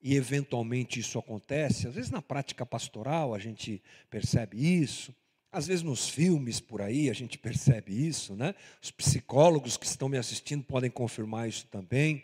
e 0.00 0.14
eventualmente 0.14 1.00
isso 1.00 1.18
acontece, 1.18 1.88
às 1.88 1.94
vezes 1.94 2.10
na 2.10 2.22
prática 2.22 2.64
pastoral 2.64 3.34
a 3.34 3.38
gente 3.38 3.82
percebe 4.08 4.56
isso, 4.56 5.14
às 5.50 5.66
vezes 5.66 5.82
nos 5.82 6.08
filmes 6.08 6.60
por 6.60 6.80
aí 6.80 7.10
a 7.10 7.12
gente 7.12 7.38
percebe 7.38 8.06
isso, 8.06 8.36
né? 8.36 8.54
Os 8.82 8.90
psicólogos 8.90 9.76
que 9.76 9.86
estão 9.86 10.08
me 10.08 10.18
assistindo 10.18 10.62
podem 10.62 10.90
confirmar 10.90 11.48
isso 11.48 11.66
também. 11.66 12.22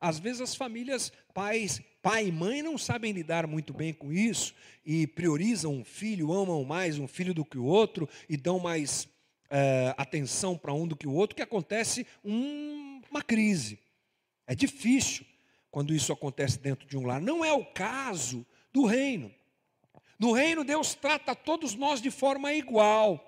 Às 0.00 0.18
vezes 0.18 0.40
as 0.40 0.54
famílias, 0.54 1.12
pais, 1.34 1.80
pai 2.00 2.28
e 2.28 2.32
mãe 2.32 2.62
não 2.62 2.78
sabem 2.78 3.12
lidar 3.12 3.46
muito 3.46 3.74
bem 3.74 3.92
com 3.92 4.12
isso 4.12 4.54
e 4.84 5.06
priorizam 5.06 5.74
um 5.74 5.84
filho, 5.84 6.32
amam 6.32 6.64
mais 6.64 6.98
um 6.98 7.06
filho 7.06 7.34
do 7.34 7.44
que 7.44 7.58
o 7.58 7.64
outro 7.64 8.08
e 8.28 8.36
dão 8.36 8.58
mais 8.58 9.08
é, 9.50 9.94
atenção 9.96 10.56
para 10.56 10.72
um 10.72 10.86
do 10.86 10.96
que 10.96 11.06
o 11.06 11.12
outro, 11.12 11.36
que 11.36 11.42
acontece 11.42 12.06
um, 12.24 13.02
uma 13.10 13.22
crise. 13.22 13.78
É 14.46 14.54
difícil 14.54 15.26
quando 15.70 15.94
isso 15.94 16.12
acontece 16.12 16.58
dentro 16.58 16.86
de 16.86 16.96
um 16.96 17.06
lar. 17.06 17.20
Não 17.20 17.44
é 17.44 17.52
o 17.52 17.64
caso 17.64 18.46
do 18.72 18.84
reino. 18.84 19.32
No 20.18 20.32
reino, 20.32 20.64
Deus 20.64 20.94
trata 20.94 21.34
todos 21.34 21.74
nós 21.74 22.00
de 22.00 22.10
forma 22.10 22.52
igual. 22.52 23.24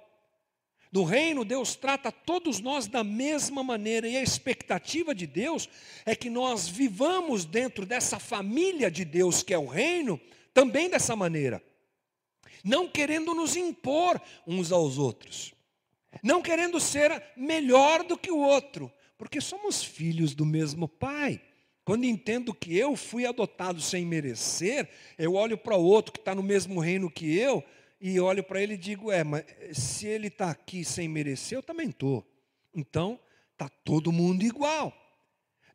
No 0.93 1.05
reino, 1.05 1.45
Deus 1.45 1.77
trata 1.77 2.11
todos 2.11 2.59
nós 2.59 2.89
da 2.89 3.05
mesma 3.05 3.63
maneira, 3.63 4.09
e 4.09 4.17
a 4.17 4.23
expectativa 4.23 5.15
de 5.15 5.25
Deus 5.25 5.69
é 6.05 6.17
que 6.17 6.29
nós 6.29 6.69
vivamos 6.69 7.45
dentro 7.45 7.87
dessa 7.87 8.19
família 8.19 8.91
de 8.91 9.05
Deus 9.05 9.43
que 9.43 9.55
é 9.55 9.59
o 9.59 9.67
reino, 9.67 10.21
também 10.53 10.91
dessa 10.91 11.15
maneira, 11.15 11.63
não 12.65 12.89
querendo 12.89 13.35
nos 13.35 13.55
impor 13.55 14.21
uns 14.45 14.73
aos 14.73 14.99
outros, 14.99 15.55
não 16.25 16.43
querendo 16.43 16.81
ser 16.81 17.23
melhor 17.37 18.03
do 18.03 18.19
que 18.19 18.33
o 18.33 18.39
outro, 18.39 18.93
porque 19.17 19.41
somos 19.41 19.85
filhos 19.85 20.35
do 20.35 20.45
mesmo 20.45 20.89
Pai. 20.89 21.41
Quando 21.91 22.05
entendo 22.05 22.55
que 22.55 22.79
eu 22.79 22.95
fui 22.95 23.27
adotado 23.27 23.81
sem 23.81 24.07
merecer, 24.07 24.89
eu 25.19 25.35
olho 25.35 25.59
para 25.59 25.75
o 25.75 25.85
outro 25.85 26.13
que 26.13 26.21
está 26.21 26.37
no 26.37 26.41
mesmo 26.41 26.79
reino 26.79 27.11
que 27.11 27.37
eu 27.37 27.65
e 28.01 28.21
olho 28.21 28.45
para 28.45 28.63
ele 28.63 28.75
e 28.75 28.79
digo: 28.79 29.11
é, 29.11 29.25
mas 29.25 29.45
se 29.73 30.07
ele 30.07 30.29
está 30.29 30.51
aqui 30.51 30.85
sem 30.85 31.09
merecer, 31.09 31.59
eu 31.59 31.63
também 31.65 31.89
estou. 31.89 32.25
Então, 32.73 33.19
está 33.51 33.69
todo 33.69 34.13
mundo 34.13 34.45
igual. 34.45 34.97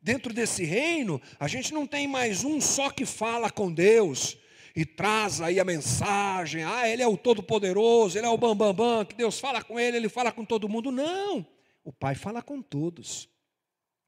Dentro 0.00 0.32
desse 0.32 0.64
reino, 0.64 1.20
a 1.38 1.46
gente 1.46 1.74
não 1.74 1.86
tem 1.86 2.08
mais 2.08 2.44
um 2.44 2.62
só 2.62 2.88
que 2.88 3.04
fala 3.04 3.50
com 3.50 3.70
Deus 3.70 4.38
e 4.74 4.86
traz 4.86 5.42
aí 5.42 5.60
a 5.60 5.66
mensagem: 5.66 6.64
ah, 6.64 6.88
ele 6.88 7.02
é 7.02 7.06
o 7.06 7.18
Todo-Poderoso, 7.18 8.16
ele 8.16 8.26
é 8.26 8.30
o 8.30 8.38
Bambambam, 8.38 8.72
bam, 8.72 8.96
bam, 8.96 9.04
que 9.04 9.14
Deus 9.14 9.38
fala 9.38 9.62
com 9.62 9.78
ele, 9.78 9.98
ele 9.98 10.08
fala 10.08 10.32
com 10.32 10.46
todo 10.46 10.66
mundo. 10.66 10.90
Não, 10.90 11.46
o 11.84 11.92
Pai 11.92 12.14
fala 12.14 12.40
com 12.40 12.62
todos. 12.62 13.28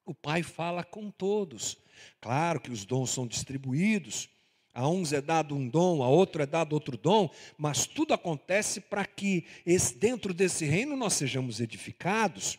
O 0.08 0.14
Pai 0.14 0.42
fala 0.42 0.82
com 0.82 1.10
todos. 1.10 1.76
Claro 2.18 2.58
que 2.60 2.70
os 2.70 2.86
dons 2.86 3.10
são 3.10 3.26
distribuídos, 3.26 4.30
a 4.72 4.88
uns 4.88 5.12
é 5.12 5.20
dado 5.20 5.54
um 5.54 5.68
dom, 5.68 6.02
a 6.02 6.08
outro 6.08 6.42
é 6.42 6.46
dado 6.46 6.72
outro 6.72 6.96
dom, 6.96 7.28
mas 7.58 7.84
tudo 7.84 8.14
acontece 8.14 8.80
para 8.80 9.04
que 9.04 9.44
esse, 9.66 9.98
dentro 9.98 10.32
desse 10.32 10.64
reino 10.64 10.96
nós 10.96 11.12
sejamos 11.12 11.60
edificados. 11.60 12.58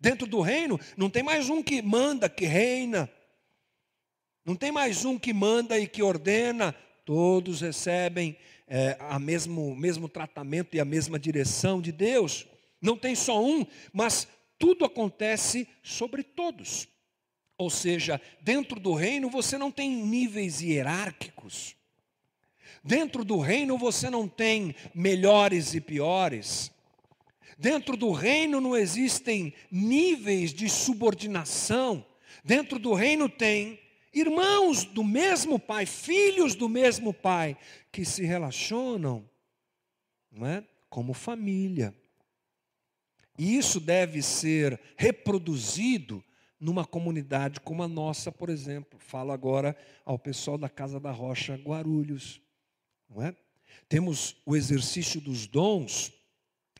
Dentro 0.00 0.26
do 0.26 0.40
reino 0.40 0.80
não 0.96 1.10
tem 1.10 1.22
mais 1.22 1.50
um 1.50 1.62
que 1.62 1.82
manda, 1.82 2.30
que 2.30 2.46
reina. 2.46 3.10
Não 4.42 4.56
tem 4.56 4.72
mais 4.72 5.04
um 5.04 5.18
que 5.18 5.34
manda 5.34 5.78
e 5.78 5.86
que 5.86 6.02
ordena. 6.02 6.74
Todos 7.04 7.60
recebem 7.60 8.38
é, 8.66 8.96
a 8.98 9.18
mesmo, 9.18 9.76
mesmo 9.76 10.08
tratamento 10.08 10.74
e 10.74 10.80
a 10.80 10.84
mesma 10.84 11.18
direção 11.18 11.78
de 11.78 11.92
Deus. 11.92 12.46
Não 12.80 12.96
tem 12.96 13.14
só 13.14 13.44
um, 13.44 13.66
mas 13.92 14.26
tudo 14.58 14.84
acontece 14.84 15.68
sobre 15.82 16.22
todos. 16.22 16.88
Ou 17.58 17.70
seja, 17.70 18.20
dentro 18.40 18.78
do 18.78 18.94
reino 18.94 19.30
você 19.30 19.56
não 19.56 19.70
tem 19.70 19.90
níveis 19.90 20.60
hierárquicos. 20.60 21.74
Dentro 22.84 23.24
do 23.24 23.38
reino 23.38 23.78
você 23.78 24.10
não 24.10 24.28
tem 24.28 24.74
melhores 24.94 25.74
e 25.74 25.80
piores. 25.80 26.70
Dentro 27.58 27.96
do 27.96 28.12
reino 28.12 28.60
não 28.60 28.76
existem 28.76 29.54
níveis 29.70 30.52
de 30.52 30.68
subordinação. 30.68 32.04
Dentro 32.44 32.78
do 32.78 32.92
reino 32.92 33.28
tem 33.28 33.80
irmãos 34.12 34.84
do 34.84 35.02
mesmo 35.02 35.58
pai, 35.58 35.86
filhos 35.86 36.54
do 36.54 36.68
mesmo 36.68 37.12
pai, 37.12 37.56
que 37.90 38.04
se 38.04 38.24
relacionam 38.24 39.28
não 40.36 40.46
é? 40.46 40.64
como 40.88 41.14
família. 41.14 41.94
E 43.38 43.56
isso 43.56 43.80
deve 43.80 44.22
ser 44.22 44.80
reproduzido 44.96 46.22
numa 46.58 46.84
comunidade 46.84 47.60
como 47.60 47.82
a 47.82 47.88
nossa, 47.88 48.32
por 48.32 48.48
exemplo. 48.48 48.98
Falo 48.98 49.32
agora 49.32 49.76
ao 50.04 50.18
pessoal 50.18 50.56
da 50.56 50.68
Casa 50.68 50.98
da 50.98 51.10
Rocha 51.10 51.54
Guarulhos. 51.54 52.40
Não 53.08 53.22
é? 53.22 53.34
Temos 53.88 54.36
o 54.44 54.56
exercício 54.56 55.20
dos 55.20 55.46
dons, 55.46 56.12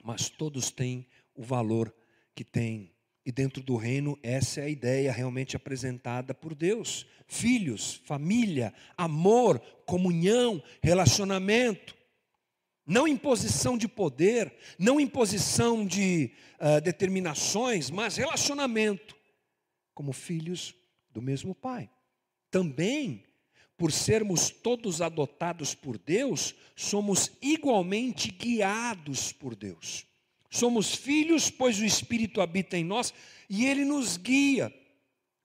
mas 0.03 0.29
todos 0.29 0.71
têm 0.71 1.07
o 1.35 1.43
valor 1.43 1.95
que 2.35 2.45
têm. 2.45 2.91
E 3.25 3.33
dentro 3.33 3.61
do 3.61 3.75
reino, 3.75 4.17
essa 4.23 4.61
é 4.61 4.65
a 4.65 4.69
ideia 4.69 5.13
realmente 5.13 5.57
apresentada 5.57 6.33
por 6.33 6.55
Deus: 6.55 7.07
filhos, 7.27 8.01
família, 8.05 8.73
amor, 8.97 9.59
comunhão, 9.85 10.63
relacionamento. 10.81 11.96
Não 12.87 13.09
imposição 13.09 13.77
de 13.77 13.89
poder, 13.89 14.55
não 14.79 15.01
imposição 15.01 15.85
de 15.85 16.31
uh, 16.61 16.81
determinações, 16.81 17.91
mas 17.91 18.17
relacionamento 18.17 19.17
como 19.93 20.13
filhos 20.13 20.75
do 21.11 21.21
mesmo 21.21 21.55
Pai. 21.55 21.91
Também 22.51 23.25
por 23.77 23.93
sermos 23.93 24.49
todos 24.51 25.03
adotados 25.03 25.75
por 25.75 25.99
Deus, 25.99 26.55
somos 26.75 27.33
igualmente 27.43 28.31
guiados 28.31 29.33
por 29.33 29.55
Deus. 29.55 30.07
Somos 30.49 30.95
filhos, 30.95 31.51
pois 31.51 31.79
o 31.79 31.85
Espírito 31.85 32.41
habita 32.41 32.79
em 32.79 32.85
nós 32.85 33.13
e 33.49 33.67
ele 33.67 33.85
nos 33.85 34.17
guia. 34.17 34.73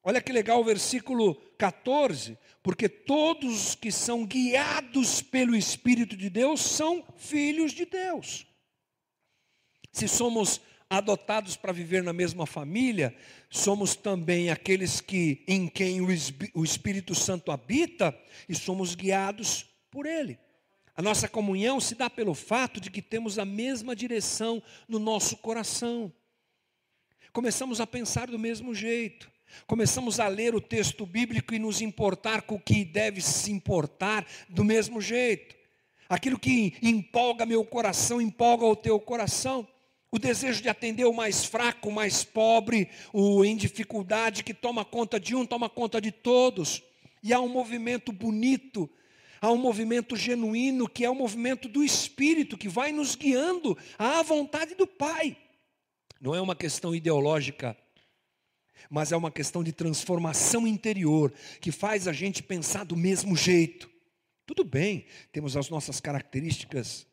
Olha 0.03 0.21
que 0.21 0.31
legal 0.31 0.59
o 0.59 0.63
versículo 0.63 1.35
14, 1.57 2.37
porque 2.63 2.89
todos 2.89 3.75
que 3.75 3.91
são 3.91 4.25
guiados 4.25 5.21
pelo 5.21 5.55
Espírito 5.55 6.17
de 6.17 6.29
Deus 6.29 6.61
são 6.61 7.05
filhos 7.15 7.71
de 7.71 7.85
Deus. 7.85 8.47
Se 9.91 10.07
somos 10.07 10.59
adotados 10.89 11.55
para 11.55 11.71
viver 11.71 12.03
na 12.03 12.11
mesma 12.11 12.45
família, 12.45 13.15
somos 13.49 13.95
também 13.95 14.49
aqueles 14.49 14.99
que 14.99 15.43
em 15.47 15.67
quem 15.67 16.01
o 16.01 16.63
Espírito 16.63 17.15
Santo 17.15 17.51
habita 17.51 18.17
e 18.49 18.55
somos 18.55 18.95
guiados 18.95 19.65
por 19.89 20.05
ele. 20.05 20.37
A 20.95 21.01
nossa 21.01 21.29
comunhão 21.29 21.79
se 21.79 21.95
dá 21.95 22.09
pelo 22.09 22.33
fato 22.33 22.81
de 22.81 22.89
que 22.91 23.01
temos 23.01 23.39
a 23.39 23.45
mesma 23.45 23.95
direção 23.95 24.61
no 24.87 24.99
nosso 24.99 25.37
coração. 25.37 26.11
Começamos 27.31 27.79
a 27.79 27.87
pensar 27.87 28.27
do 28.27 28.37
mesmo 28.37 28.75
jeito. 28.75 29.30
Começamos 29.67 30.19
a 30.19 30.27
ler 30.27 30.55
o 30.55 30.61
texto 30.61 31.05
bíblico 31.05 31.53
e 31.53 31.59
nos 31.59 31.81
importar 31.81 32.41
com 32.43 32.55
o 32.55 32.59
que 32.59 32.85
deve 32.85 33.21
se 33.21 33.51
importar 33.51 34.25
do 34.49 34.63
mesmo 34.63 35.01
jeito. 35.01 35.55
Aquilo 36.09 36.37
que 36.37 36.73
empolga 36.81 37.45
meu 37.45 37.63
coração, 37.63 38.21
empolga 38.21 38.65
o 38.65 38.75
teu 38.75 38.99
coração 38.99 39.67
o 40.11 40.19
desejo 40.19 40.61
de 40.61 40.67
atender 40.67 41.05
o 41.05 41.13
mais 41.13 41.45
fraco, 41.45 41.87
o 41.87 41.91
mais 41.91 42.23
pobre, 42.23 42.89
o 43.13 43.45
em 43.45 43.55
dificuldade, 43.55 44.43
que 44.43 44.53
toma 44.53 44.83
conta 44.83 45.17
de 45.17 45.33
um, 45.33 45.45
toma 45.45 45.69
conta 45.69 46.01
de 46.01 46.11
todos. 46.11 46.83
E 47.23 47.31
há 47.31 47.39
um 47.39 47.47
movimento 47.47 48.11
bonito, 48.11 48.89
há 49.39 49.49
um 49.49 49.57
movimento 49.57 50.17
genuíno, 50.17 50.89
que 50.89 51.05
é 51.05 51.09
o 51.09 51.15
movimento 51.15 51.69
do 51.69 51.81
Espírito, 51.81 52.57
que 52.57 52.67
vai 52.67 52.91
nos 52.91 53.15
guiando 53.15 53.77
à 53.97 54.21
vontade 54.21 54.75
do 54.75 54.85
Pai. 54.85 55.37
Não 56.19 56.35
é 56.35 56.41
uma 56.41 56.57
questão 56.57 56.93
ideológica, 56.93 57.77
mas 58.89 59.11
é 59.11 59.17
uma 59.17 59.31
questão 59.31 59.63
de 59.63 59.71
transformação 59.71 60.67
interior, 60.67 61.33
que 61.59 61.71
faz 61.71 62.07
a 62.07 62.13
gente 62.13 62.41
pensar 62.41 62.83
do 62.85 62.95
mesmo 62.95 63.35
jeito. 63.35 63.89
Tudo 64.45 64.63
bem, 64.63 65.05
temos 65.31 65.55
as 65.55 65.69
nossas 65.69 65.99
características 65.99 67.07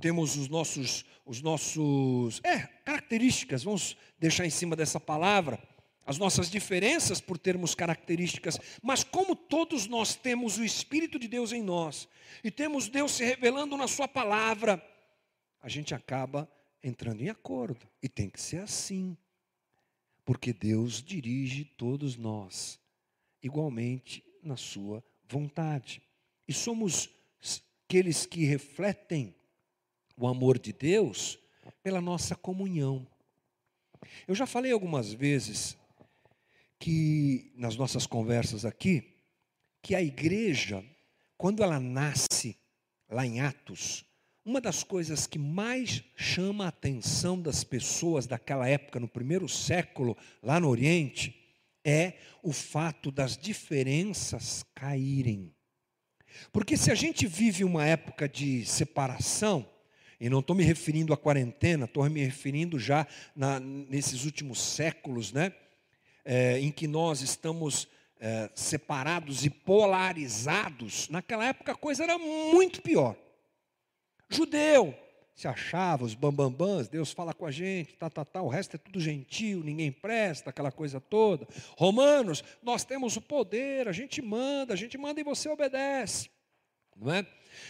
temos 0.00 0.36
os 0.36 0.48
nossos, 0.48 1.04
os 1.24 1.42
nossos, 1.42 2.40
é, 2.44 2.60
características, 2.84 3.64
vamos 3.64 3.96
deixar 4.18 4.46
em 4.46 4.50
cima 4.50 4.76
dessa 4.76 5.00
palavra, 5.00 5.60
as 6.06 6.18
nossas 6.18 6.50
diferenças 6.50 7.20
por 7.20 7.36
termos 7.36 7.74
características, 7.74 8.58
mas 8.82 9.04
como 9.04 9.36
todos 9.36 9.86
nós 9.86 10.14
temos 10.14 10.56
o 10.56 10.64
Espírito 10.64 11.18
de 11.18 11.28
Deus 11.28 11.52
em 11.52 11.62
nós, 11.62 12.08
e 12.42 12.50
temos 12.50 12.88
Deus 12.88 13.12
se 13.12 13.24
revelando 13.24 13.76
na 13.76 13.88
Sua 13.88 14.08
palavra, 14.08 14.82
a 15.60 15.68
gente 15.68 15.94
acaba 15.94 16.48
entrando 16.82 17.20
em 17.20 17.28
acordo, 17.28 17.86
e 18.00 18.08
tem 18.08 18.30
que 18.30 18.40
ser 18.40 18.58
assim, 18.58 19.16
porque 20.28 20.52
Deus 20.52 21.02
dirige 21.02 21.64
todos 21.64 22.14
nós, 22.14 22.78
igualmente 23.42 24.22
na 24.42 24.58
Sua 24.58 25.02
vontade, 25.26 26.02
e 26.46 26.52
somos 26.52 27.08
aqueles 27.86 28.26
que 28.26 28.44
refletem 28.44 29.34
o 30.18 30.26
amor 30.26 30.58
de 30.58 30.70
Deus 30.70 31.38
pela 31.82 32.02
nossa 32.02 32.36
comunhão. 32.36 33.06
Eu 34.26 34.34
já 34.34 34.46
falei 34.46 34.70
algumas 34.70 35.14
vezes 35.14 35.78
que 36.78 37.50
nas 37.56 37.78
nossas 37.78 38.06
conversas 38.06 38.66
aqui 38.66 39.10
que 39.80 39.94
a 39.94 40.02
igreja, 40.02 40.84
quando 41.38 41.62
ela 41.62 41.80
nasce 41.80 42.54
lá 43.08 43.24
em 43.24 43.40
Atos, 43.40 44.04
uma 44.48 44.62
das 44.62 44.82
coisas 44.82 45.26
que 45.26 45.38
mais 45.38 46.02
chama 46.16 46.64
a 46.64 46.68
atenção 46.68 47.38
das 47.38 47.62
pessoas 47.62 48.26
daquela 48.26 48.66
época, 48.66 48.98
no 48.98 49.06
primeiro 49.06 49.46
século, 49.46 50.16
lá 50.42 50.58
no 50.58 50.70
Oriente, 50.70 51.38
é 51.84 52.14
o 52.42 52.50
fato 52.50 53.10
das 53.10 53.36
diferenças 53.36 54.64
caírem. 54.74 55.54
Porque 56.50 56.78
se 56.78 56.90
a 56.90 56.94
gente 56.94 57.26
vive 57.26 57.62
uma 57.62 57.84
época 57.84 58.26
de 58.26 58.64
separação, 58.64 59.68
e 60.18 60.30
não 60.30 60.40
estou 60.40 60.56
me 60.56 60.64
referindo 60.64 61.12
à 61.12 61.16
quarentena, 61.18 61.84
estou 61.84 62.08
me 62.08 62.24
referindo 62.24 62.78
já 62.78 63.06
na, 63.36 63.60
nesses 63.60 64.24
últimos 64.24 64.58
séculos, 64.58 65.30
né? 65.30 65.52
É, 66.24 66.58
em 66.58 66.70
que 66.70 66.88
nós 66.88 67.20
estamos 67.20 67.86
é, 68.18 68.48
separados 68.54 69.44
e 69.44 69.50
polarizados. 69.50 71.06
Naquela 71.10 71.44
época 71.44 71.72
a 71.72 71.76
coisa 71.76 72.02
era 72.02 72.16
muito 72.16 72.80
pior. 72.80 73.14
Judeu 74.28 74.94
se 75.38 75.46
achava, 75.46 76.04
os 76.04 76.14
bambambãs, 76.14 76.88
Deus 76.88 77.12
fala 77.12 77.32
com 77.32 77.46
a 77.46 77.50
gente, 77.52 77.94
tá, 77.94 78.10
tá, 78.10 78.24
tá, 78.24 78.42
o 78.42 78.48
resto 78.48 78.74
é 78.74 78.78
tudo 78.78 78.98
gentil, 78.98 79.62
ninguém 79.62 79.92
presta, 79.92 80.50
aquela 80.50 80.72
coisa 80.72 81.00
toda. 81.00 81.46
Romanos, 81.76 82.42
nós 82.60 82.84
temos 82.84 83.16
o 83.16 83.20
poder, 83.20 83.86
a 83.86 83.92
gente 83.92 84.20
manda, 84.20 84.74
a 84.74 84.76
gente 84.76 84.98
manda 84.98 85.20
e 85.20 85.22
você 85.22 85.48
obedece. 85.48 86.28
Não 86.96 87.12
é? 87.12 87.24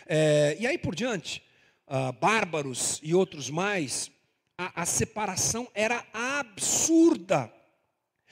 é 0.07 0.57
e 0.59 0.67
aí 0.67 0.79
por 0.79 0.95
diante, 0.95 1.43
uh, 1.87 2.11
bárbaros 2.15 3.01
e 3.03 3.15
outros 3.15 3.51
mais, 3.51 4.11
a, 4.57 4.81
a 4.81 4.87
separação 4.87 5.69
era 5.75 6.07
absurda. 6.11 7.53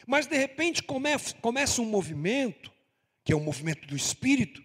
Mas 0.06 0.26
de 0.26 0.38
repente 0.38 0.82
come, 0.82 1.10
começa 1.42 1.82
um 1.82 1.86
movimento, 1.86 2.72
que 3.22 3.34
é 3.34 3.36
o 3.36 3.38
um 3.38 3.44
movimento 3.44 3.86
do 3.86 3.94
Espírito, 3.94 4.64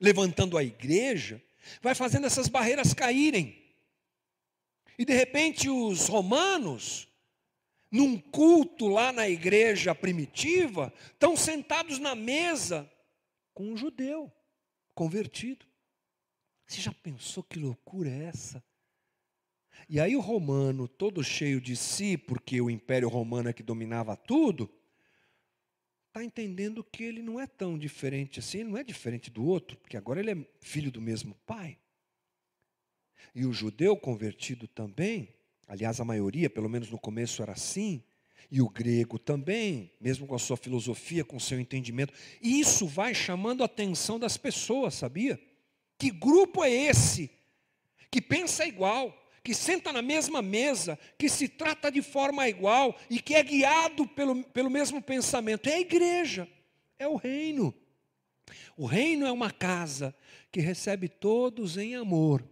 levantando 0.00 0.56
a 0.56 0.62
igreja, 0.62 1.42
vai 1.80 1.94
fazendo 1.94 2.26
essas 2.26 2.48
barreiras 2.48 2.94
caírem. 2.94 3.62
E 4.98 5.04
de 5.04 5.12
repente 5.12 5.68
os 5.68 6.06
romanos, 6.06 7.08
num 7.90 8.18
culto 8.18 8.88
lá 8.88 9.12
na 9.12 9.28
igreja 9.28 9.94
primitiva, 9.94 10.92
estão 11.12 11.36
sentados 11.36 11.98
na 11.98 12.14
mesa 12.14 12.90
com 13.54 13.72
um 13.72 13.76
judeu 13.76 14.32
convertido. 14.94 15.66
Você 16.66 16.80
já 16.80 16.92
pensou 16.92 17.42
que 17.42 17.58
loucura 17.58 18.10
é 18.10 18.24
essa? 18.24 18.64
E 19.88 20.00
aí 20.00 20.16
o 20.16 20.20
romano, 20.20 20.86
todo 20.88 21.22
cheio 21.22 21.60
de 21.60 21.76
si, 21.76 22.16
porque 22.16 22.60
o 22.60 22.70
império 22.70 23.08
romano 23.08 23.48
é 23.48 23.52
que 23.52 23.62
dominava 23.62 24.16
tudo, 24.16 24.70
está 26.12 26.22
entendendo 26.22 26.84
que 26.84 27.02
ele 27.02 27.22
não 27.22 27.40
é 27.40 27.46
tão 27.46 27.78
diferente 27.78 28.38
assim, 28.38 28.62
não 28.62 28.76
é 28.76 28.84
diferente 28.84 29.30
do 29.30 29.42
outro, 29.46 29.78
porque 29.78 29.96
agora 29.96 30.20
ele 30.20 30.30
é 30.30 30.46
filho 30.60 30.92
do 30.92 31.00
mesmo 31.00 31.34
pai. 31.46 31.78
E 33.34 33.46
o 33.46 33.52
judeu 33.52 33.96
convertido 33.96 34.68
também, 34.68 35.34
aliás, 35.66 36.00
a 36.00 36.04
maioria, 36.04 36.50
pelo 36.50 36.68
menos 36.68 36.90
no 36.90 36.98
começo 36.98 37.42
era 37.42 37.52
assim, 37.52 38.04
e 38.50 38.60
o 38.60 38.68
grego 38.68 39.18
também, 39.18 39.90
mesmo 39.98 40.26
com 40.26 40.34
a 40.34 40.38
sua 40.38 40.58
filosofia, 40.58 41.24
com 41.24 41.36
o 41.36 41.40
seu 41.40 41.58
entendimento. 41.58 42.12
Isso 42.42 42.86
vai 42.86 43.14
chamando 43.14 43.62
a 43.62 43.66
atenção 43.66 44.18
das 44.18 44.36
pessoas, 44.36 44.92
sabia? 44.92 45.40
Que 45.96 46.10
grupo 46.10 46.62
é 46.62 46.70
esse 46.70 47.30
que 48.10 48.20
pensa 48.20 48.66
igual, 48.66 49.16
que 49.42 49.54
senta 49.54 49.92
na 49.92 50.02
mesma 50.02 50.40
mesa, 50.40 50.98
que 51.18 51.28
se 51.28 51.48
trata 51.48 51.90
de 51.90 52.00
forma 52.00 52.48
igual 52.48 52.96
e 53.10 53.20
que 53.20 53.34
é 53.34 53.42
guiado 53.42 54.06
pelo, 54.06 54.42
pelo 54.44 54.70
mesmo 54.70 55.02
pensamento? 55.02 55.68
É 55.68 55.74
a 55.74 55.80
igreja, 55.80 56.48
é 56.98 57.08
o 57.08 57.16
reino. 57.16 57.74
O 58.76 58.86
reino 58.86 59.26
é 59.26 59.32
uma 59.32 59.50
casa 59.50 60.14
que 60.50 60.60
recebe 60.60 61.08
todos 61.08 61.76
em 61.76 61.94
amor. 61.94 62.44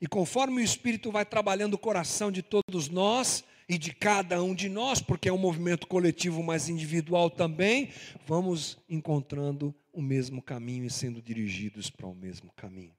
E 0.00 0.06
conforme 0.06 0.60
o 0.60 0.64
Espírito 0.64 1.10
vai 1.10 1.24
trabalhando 1.24 1.74
o 1.74 1.78
coração 1.78 2.30
de 2.30 2.42
todos 2.42 2.88
nós, 2.88 3.44
e 3.68 3.76
de 3.76 3.92
cada 3.92 4.42
um 4.42 4.54
de 4.54 4.68
nós, 4.68 5.02
porque 5.02 5.28
é 5.28 5.32
um 5.32 5.38
movimento 5.38 5.86
coletivo, 5.86 6.42
mas 6.42 6.70
individual 6.70 7.28
também, 7.28 7.90
vamos 8.26 8.78
encontrando 8.88 9.74
o 9.92 10.00
mesmo 10.00 10.40
caminho 10.40 10.86
e 10.86 10.90
sendo 10.90 11.20
dirigidos 11.20 11.90
para 11.90 12.06
o 12.06 12.14
mesmo 12.14 12.50
caminho. 12.56 12.94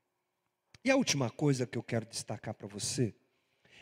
E 0.83 0.89
a 0.89 0.95
última 0.95 1.29
coisa 1.29 1.67
que 1.67 1.77
eu 1.77 1.83
quero 1.83 2.05
destacar 2.05 2.53
para 2.53 2.67
você 2.67 3.13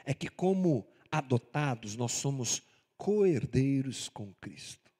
é 0.03 0.13
que, 0.13 0.27
como 0.27 0.87
adotados, 1.11 1.95
nós 1.95 2.11
somos 2.13 2.63
coerdeiros 2.97 4.09
com 4.09 4.33
Cristo. 4.35 4.91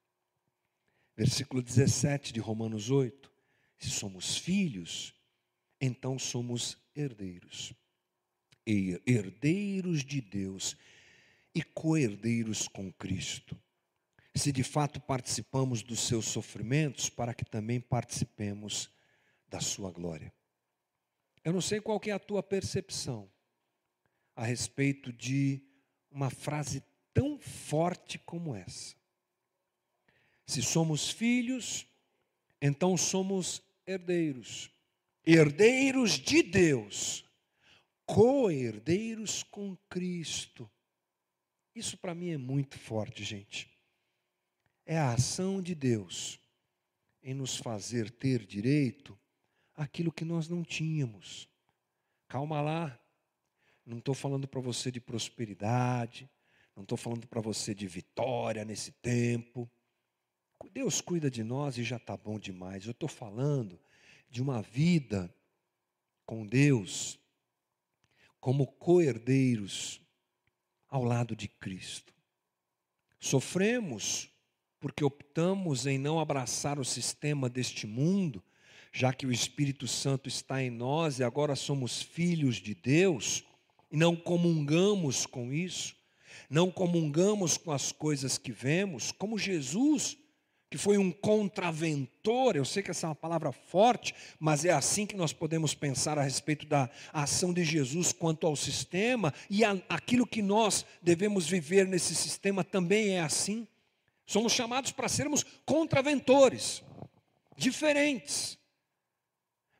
Versículo 1.16 1.60
17 1.60 2.32
de 2.32 2.40
Romanos 2.40 2.90
8: 2.90 3.32
Se 3.76 3.90
somos 3.90 4.36
filhos, 4.36 5.14
então 5.80 6.18
somos 6.18 6.78
herdeiros. 6.94 7.72
Herdeiros 8.66 10.04
de 10.04 10.20
Deus 10.20 10.76
e 11.54 11.62
coerdeiros 11.62 12.68
com 12.68 12.92
Cristo 12.92 13.58
se 14.38 14.52
de 14.52 14.62
fato 14.62 15.00
participamos 15.00 15.82
dos 15.82 16.00
seus 16.00 16.26
sofrimentos, 16.26 17.10
para 17.10 17.34
que 17.34 17.44
também 17.44 17.80
participemos 17.80 18.88
da 19.48 19.60
sua 19.60 19.90
glória. 19.90 20.32
Eu 21.48 21.54
não 21.54 21.62
sei 21.62 21.80
qual 21.80 21.98
é 22.04 22.10
a 22.10 22.18
tua 22.18 22.42
percepção 22.42 23.26
a 24.36 24.44
respeito 24.44 25.10
de 25.10 25.62
uma 26.10 26.28
frase 26.28 26.84
tão 27.14 27.38
forte 27.38 28.18
como 28.18 28.54
essa. 28.54 28.94
Se 30.44 30.60
somos 30.60 31.08
filhos, 31.08 31.86
então 32.60 32.98
somos 32.98 33.62
herdeiros. 33.86 34.70
Herdeiros 35.24 36.18
de 36.18 36.42
Deus, 36.42 37.24
co-herdeiros 38.04 39.42
com 39.42 39.74
Cristo. 39.88 40.70
Isso 41.74 41.96
para 41.96 42.14
mim 42.14 42.28
é 42.28 42.36
muito 42.36 42.78
forte, 42.78 43.24
gente. 43.24 43.70
É 44.84 44.98
a 44.98 45.14
ação 45.14 45.62
de 45.62 45.74
Deus 45.74 46.38
em 47.22 47.32
nos 47.32 47.56
fazer 47.56 48.10
ter 48.10 48.44
direito 48.44 49.18
àquilo 49.78 50.12
que 50.12 50.24
nós 50.24 50.48
não 50.48 50.62
tínhamos. 50.64 51.48
Calma 52.26 52.60
lá, 52.60 52.98
não 53.86 53.98
estou 53.98 54.14
falando 54.14 54.46
para 54.46 54.60
você 54.60 54.90
de 54.90 55.00
prosperidade, 55.00 56.28
não 56.76 56.82
estou 56.82 56.98
falando 56.98 57.26
para 57.26 57.40
você 57.40 57.74
de 57.74 57.86
vitória 57.86 58.64
nesse 58.64 58.92
tempo. 58.92 59.70
Deus 60.74 61.00
cuida 61.00 61.30
de 61.30 61.42
nós 61.42 61.78
e 61.78 61.84
já 61.84 61.96
está 61.96 62.16
bom 62.16 62.38
demais. 62.38 62.84
Eu 62.84 62.90
estou 62.90 63.08
falando 63.08 63.80
de 64.28 64.42
uma 64.42 64.60
vida 64.60 65.32
com 66.26 66.44
Deus 66.44 67.18
como 68.40 68.66
co-herdeiros 68.66 70.00
ao 70.88 71.04
lado 71.04 71.34
de 71.34 71.48
Cristo. 71.48 72.12
Sofremos 73.18 74.30
porque 74.80 75.04
optamos 75.04 75.86
em 75.86 75.98
não 75.98 76.20
abraçar 76.20 76.78
o 76.78 76.84
sistema 76.84 77.48
deste 77.48 77.86
mundo, 77.86 78.42
já 78.98 79.12
que 79.12 79.24
o 79.24 79.30
Espírito 79.30 79.86
Santo 79.86 80.28
está 80.28 80.60
em 80.60 80.70
nós 80.70 81.20
e 81.20 81.22
agora 81.22 81.54
somos 81.54 82.02
filhos 82.02 82.56
de 82.56 82.74
Deus, 82.74 83.44
e 83.92 83.96
não 83.96 84.16
comungamos 84.16 85.24
com 85.24 85.52
isso, 85.52 85.94
não 86.50 86.68
comungamos 86.68 87.56
com 87.56 87.70
as 87.70 87.92
coisas 87.92 88.36
que 88.36 88.50
vemos, 88.50 89.12
como 89.12 89.38
Jesus 89.38 90.18
que 90.68 90.76
foi 90.76 90.98
um 90.98 91.12
contraventor, 91.12 92.56
eu 92.56 92.64
sei 92.64 92.82
que 92.82 92.90
essa 92.90 93.06
é 93.06 93.08
uma 93.08 93.14
palavra 93.14 93.52
forte, 93.52 94.12
mas 94.38 94.64
é 94.64 94.72
assim 94.72 95.06
que 95.06 95.16
nós 95.16 95.32
podemos 95.32 95.74
pensar 95.74 96.18
a 96.18 96.22
respeito 96.22 96.66
da 96.66 96.90
ação 97.12 97.54
de 97.54 97.62
Jesus 97.62 98.12
quanto 98.12 98.48
ao 98.48 98.56
sistema, 98.56 99.32
e 99.48 99.64
a, 99.64 99.80
aquilo 99.88 100.26
que 100.26 100.42
nós 100.42 100.84
devemos 101.00 101.46
viver 101.46 101.86
nesse 101.86 102.16
sistema 102.16 102.64
também 102.64 103.10
é 103.10 103.20
assim. 103.20 103.66
Somos 104.26 104.52
chamados 104.52 104.90
para 104.90 105.08
sermos 105.08 105.46
contraventores, 105.64 106.82
diferentes. 107.56 108.58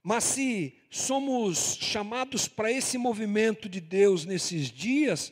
Mas 0.08 0.24
se 0.24 0.74
somos 0.88 1.76
chamados 1.76 2.48
para 2.48 2.72
esse 2.72 2.96
movimento 2.96 3.68
de 3.68 3.78
Deus 3.78 4.24
nesses 4.24 4.70
dias, 4.70 5.30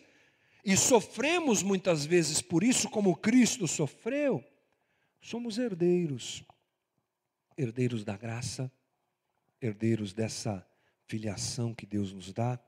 e 0.62 0.76
sofremos 0.76 1.62
muitas 1.62 2.04
vezes 2.04 2.42
por 2.42 2.62
isso, 2.62 2.90
como 2.90 3.16
Cristo 3.16 3.66
sofreu, 3.66 4.44
Somos 5.18 5.56
herdeiros, 5.56 6.44
herdeiros 7.56 8.04
da 8.04 8.18
graça, 8.18 8.70
herdeiros 9.62 10.12
dessa 10.12 10.64
filiação 11.06 11.74
que 11.74 11.86
Deus 11.86 12.12
nos 12.12 12.30
dá, 12.34 12.60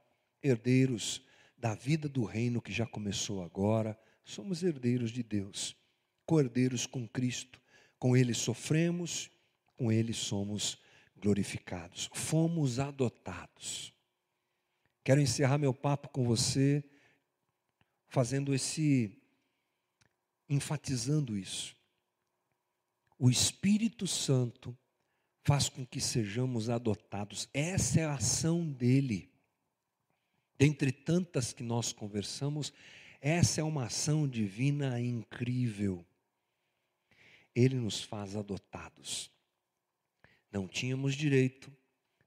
herdeiros 0.42 1.22
da 1.58 1.74
vida 1.74 2.08
do 2.08 2.24
reino 2.24 2.62
que 2.62 2.72
já 2.72 2.86
começou 2.86 3.44
agora. 3.44 3.96
Somos 4.24 4.62
herdeiros 4.62 5.10
de 5.10 5.22
Deus, 5.22 5.76
co-herdeiros 6.24 6.86
com 6.86 7.06
Cristo. 7.06 7.60
Com 7.98 8.16
Ele 8.16 8.32
sofremos, 8.32 9.30
com 9.76 9.92
Ele 9.92 10.14
somos 10.14 10.78
glorificados. 11.18 12.08
Fomos 12.14 12.78
adotados. 12.78 13.92
Quero 15.04 15.20
encerrar 15.20 15.58
meu 15.58 15.74
papo 15.74 16.08
com 16.08 16.24
você 16.24 16.84
fazendo 18.08 18.54
esse 18.54 19.12
enfatizando 20.48 21.36
isso 21.36 21.78
o 23.18 23.28
Espírito 23.28 24.06
Santo 24.06 24.76
faz 25.42 25.68
com 25.68 25.84
que 25.84 26.00
sejamos 26.00 26.70
adotados. 26.70 27.48
Essa 27.52 28.00
é 28.00 28.04
a 28.04 28.14
ação 28.14 28.70
dele. 28.70 29.28
Dentre 30.56 30.92
tantas 30.92 31.52
que 31.52 31.62
nós 31.62 31.92
conversamos, 31.92 32.72
essa 33.20 33.60
é 33.60 33.64
uma 33.64 33.86
ação 33.86 34.28
divina 34.28 35.00
incrível. 35.00 36.04
Ele 37.54 37.76
nos 37.76 38.02
faz 38.02 38.36
adotados. 38.36 39.30
Não 40.50 40.66
tínhamos 40.66 41.14
direito, 41.14 41.70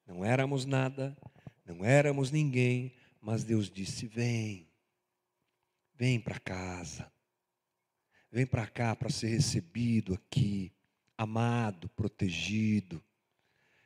não 0.05 0.23
éramos 0.23 0.65
nada, 0.65 1.17
não 1.65 1.83
éramos 1.83 2.31
ninguém, 2.31 2.93
mas 3.19 3.43
Deus 3.43 3.69
disse: 3.69 4.05
vem, 4.07 4.67
vem 5.95 6.19
para 6.19 6.39
casa, 6.39 7.11
vem 8.31 8.45
para 8.45 8.67
cá 8.67 8.95
para 8.95 9.09
ser 9.09 9.29
recebido 9.29 10.13
aqui 10.13 10.71
amado, 11.21 11.87
protegido. 11.89 13.03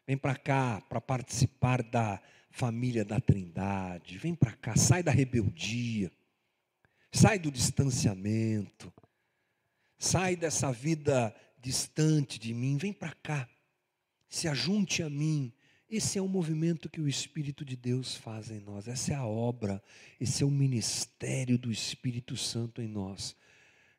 Vem 0.07 0.17
para 0.17 0.35
cá 0.35 0.81
para 0.87 1.01
participar 1.01 1.83
da 1.83 2.21
família 2.49 3.03
da 3.03 3.19
Trindade. 3.19 4.17
Vem 4.17 4.33
para 4.33 4.53
cá, 4.53 4.75
sai 4.77 5.03
da 5.03 5.11
rebeldia. 5.11 6.09
Sai 7.11 7.37
do 7.37 7.51
distanciamento. 7.51 8.93
Sai 9.97 10.35
dessa 10.35 10.71
vida 10.71 11.35
distante 11.59 12.39
de 12.39 12.53
mim. 12.53 12.77
Vem 12.77 12.93
para 12.93 13.13
cá. 13.15 13.49
Se 14.35 14.49
ajunte 14.49 15.01
a 15.01 15.09
mim. 15.09 15.53
Esse 15.89 16.17
é 16.19 16.21
o 16.21 16.27
movimento 16.27 16.89
que 16.89 16.99
o 16.99 17.07
Espírito 17.07 17.63
de 17.63 17.77
Deus 17.77 18.17
faz 18.17 18.51
em 18.51 18.59
nós. 18.59 18.85
Essa 18.85 19.13
é 19.13 19.15
a 19.15 19.25
obra, 19.25 19.81
esse 20.19 20.43
é 20.43 20.45
o 20.45 20.51
ministério 20.51 21.57
do 21.57 21.71
Espírito 21.71 22.35
Santo 22.35 22.81
em 22.81 22.87
nós. 22.89 23.33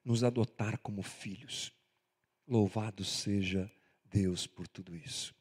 Nos 0.05 0.23
adotar 0.23 0.77
como 0.81 1.03
filhos. 1.03 1.73
Louvado 2.47 3.03
seja 3.03 3.73
Deus 4.05 4.47
por 4.47 4.69
tudo 4.69 4.95
isso. 4.95 5.35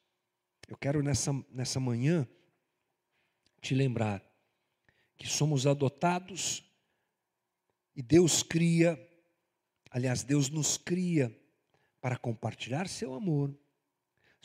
Eu 0.66 0.78
quero 0.78 1.04
nessa, 1.04 1.34
nessa 1.52 1.78
manhã 1.78 2.26
te 3.60 3.76
lembrar 3.76 4.24
que 5.18 5.28
somos 5.28 5.68
adotados 5.68 6.64
e 7.94 8.02
Deus 8.02 8.42
cria, 8.42 8.98
aliás, 9.92 10.24
Deus 10.24 10.50
nos 10.50 10.78
cria 10.78 11.38
para 12.00 12.18
compartilhar 12.18 12.88
seu 12.88 13.14
amor. 13.14 13.54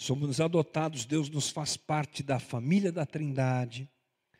Somos 0.01 0.41
adotados, 0.41 1.05
Deus 1.05 1.29
nos 1.29 1.51
faz 1.51 1.77
parte 1.77 2.23
da 2.23 2.41
família 2.41 2.91
da 2.91 3.05
Trindade. 3.05 3.87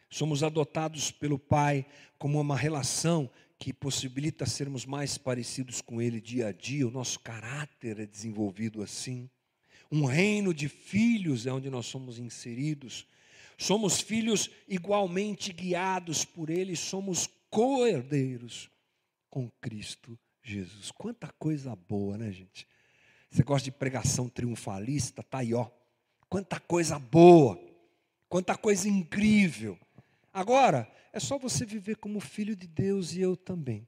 Somos 0.09 0.43
adotados 0.43 1.11
pelo 1.11 1.39
Pai 1.39 1.85
como 2.19 2.41
uma 2.41 2.57
relação 2.57 3.31
que 3.59 3.71
possibilita 3.71 4.47
sermos 4.47 4.87
mais 4.87 5.19
parecidos 5.19 5.83
com 5.83 6.01
Ele 6.01 6.19
dia 6.19 6.47
a 6.47 6.53
dia, 6.53 6.89
o 6.89 6.91
nosso 6.91 7.21
caráter 7.21 8.01
é 8.01 8.07
desenvolvido 8.07 8.81
assim. 8.81 9.29
Um 9.93 10.07
reino 10.07 10.55
de 10.55 10.67
filhos 10.67 11.47
é 11.47 11.53
onde 11.53 11.69
nós 11.69 11.85
somos 11.85 12.19
inseridos. 12.19 13.07
Somos 13.59 14.01
filhos 14.01 14.51
igualmente 14.67 15.53
guiados 15.53 16.25
por 16.25 16.49
Ele, 16.49 16.75
somos 16.75 17.29
co-herdeiros 17.51 18.71
com 19.29 19.51
Cristo 19.61 20.19
Jesus. 20.43 20.91
Quanta 20.91 21.31
coisa 21.39 21.77
boa, 21.77 22.17
né, 22.17 22.33
gente? 22.33 22.67
Você 23.31 23.43
gosta 23.43 23.65
de 23.65 23.71
pregação 23.71 24.29
triunfalista? 24.29 25.23
Tá 25.23 25.39
aí, 25.39 25.55
ó. 25.55 25.69
Quanta 26.29 26.59
coisa 26.59 26.99
boa, 26.99 27.59
quanta 28.29 28.57
coisa 28.57 28.89
incrível. 28.89 29.79
Agora, 30.33 30.91
é 31.13 31.21
só 31.21 31.39
você 31.39 31.65
viver 31.65 31.97
como 31.97 32.21
filho 32.21 32.55
de 32.57 32.67
Deus 32.67 33.15
e 33.15 33.21
eu 33.21 33.37
também. 33.37 33.87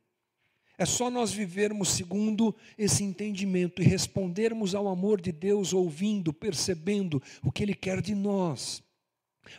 É 0.78 0.86
só 0.86 1.10
nós 1.10 1.32
vivermos 1.32 1.90
segundo 1.90 2.54
esse 2.76 3.04
entendimento 3.04 3.82
e 3.82 3.84
respondermos 3.84 4.74
ao 4.74 4.88
amor 4.88 5.20
de 5.20 5.30
Deus, 5.30 5.72
ouvindo, 5.72 6.32
percebendo 6.32 7.22
o 7.42 7.52
que 7.52 7.62
Ele 7.62 7.74
quer 7.74 8.00
de 8.00 8.14
nós, 8.14 8.82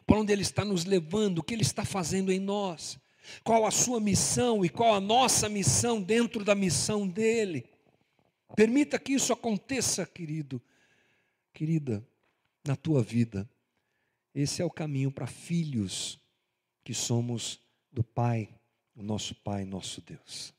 para 0.06 0.20
onde 0.20 0.34
Ele 0.34 0.42
está 0.42 0.66
nos 0.66 0.86
levando, 0.86 1.40
o 1.40 1.44
que 1.44 1.54
Ele 1.54 1.62
está 1.62 1.86
fazendo 1.86 2.32
em 2.32 2.40
nós, 2.40 2.98
qual 3.44 3.66
a 3.66 3.72
sua 3.72 4.00
missão 4.00 4.66
e 4.66 4.70
qual 4.70 4.94
a 4.94 5.00
nossa 5.00 5.48
missão 5.48 6.02
dentro 6.02 6.44
da 6.44 6.56
missão 6.56 7.08
dEle. 7.08 7.66
Permita 8.56 9.00
que 9.00 9.14
isso 9.14 9.34
aconteça, 9.34 10.06
querido, 10.06 10.62
querida, 11.54 12.06
na 12.66 12.76
tua 12.76 13.02
vida. 13.02 13.50
Esse 14.34 14.62
é 14.62 14.66
o 14.66 14.70
caminho 14.70 15.12
para 15.12 15.28
filhos 15.28 16.20
que 16.84 16.94
somos 16.94 17.60
do 17.92 18.04
Pai, 18.04 18.50
o 18.96 19.04
nosso 19.04 19.36
Pai, 19.36 19.66
nosso 19.66 20.02
Deus. 20.02 20.54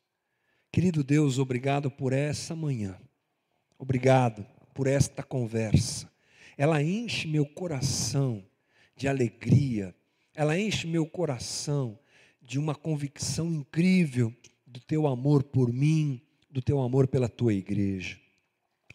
Querido 0.72 1.04
Deus, 1.04 1.38
obrigado 1.38 1.90
por 1.90 2.12
essa 2.12 2.54
manhã. 2.56 2.98
Obrigado 3.78 4.44
por 4.72 4.86
esta 4.86 5.22
conversa. 5.22 6.10
Ela 6.56 6.82
enche 6.82 7.28
meu 7.28 7.46
coração 7.46 8.44
de 8.96 9.06
alegria. 9.06 9.94
Ela 10.34 10.58
enche 10.58 10.86
meu 10.86 11.06
coração 11.06 11.98
de 12.42 12.58
uma 12.58 12.74
convicção 12.74 13.52
incrível 13.52 14.34
do 14.66 14.80
teu 14.80 15.06
amor 15.06 15.44
por 15.44 15.72
mim, 15.72 16.20
do 16.54 16.62
teu 16.62 16.80
amor 16.80 17.06
pela 17.06 17.28
tua 17.28 17.52
igreja. 17.52 18.16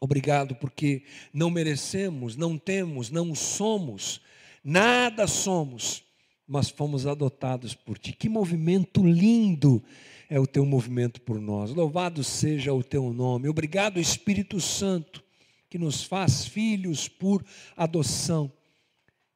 Obrigado 0.01 0.55
porque 0.55 1.03
não 1.31 1.51
merecemos, 1.51 2.35
não 2.35 2.57
temos, 2.57 3.11
não 3.11 3.35
somos, 3.35 4.21
nada 4.63 5.27
somos 5.27 6.03
mas 6.49 6.67
fomos 6.67 7.05
adotados 7.05 7.75
por 7.75 7.99
ti. 7.99 8.11
Que 8.11 8.27
movimento 8.27 9.05
lindo 9.05 9.83
é 10.27 10.39
o 10.39 10.47
teu 10.47 10.65
movimento 10.65 11.21
por 11.21 11.39
nós. 11.39 11.69
Louvado 11.69 12.23
seja 12.23 12.73
o 12.73 12.83
teu 12.83 13.13
nome. 13.13 13.47
Obrigado, 13.47 13.99
Espírito 13.99 14.59
Santo, 14.59 15.23
que 15.69 15.77
nos 15.77 16.03
faz 16.03 16.45
filhos 16.45 17.07
por 17.07 17.45
adoção. 17.77 18.51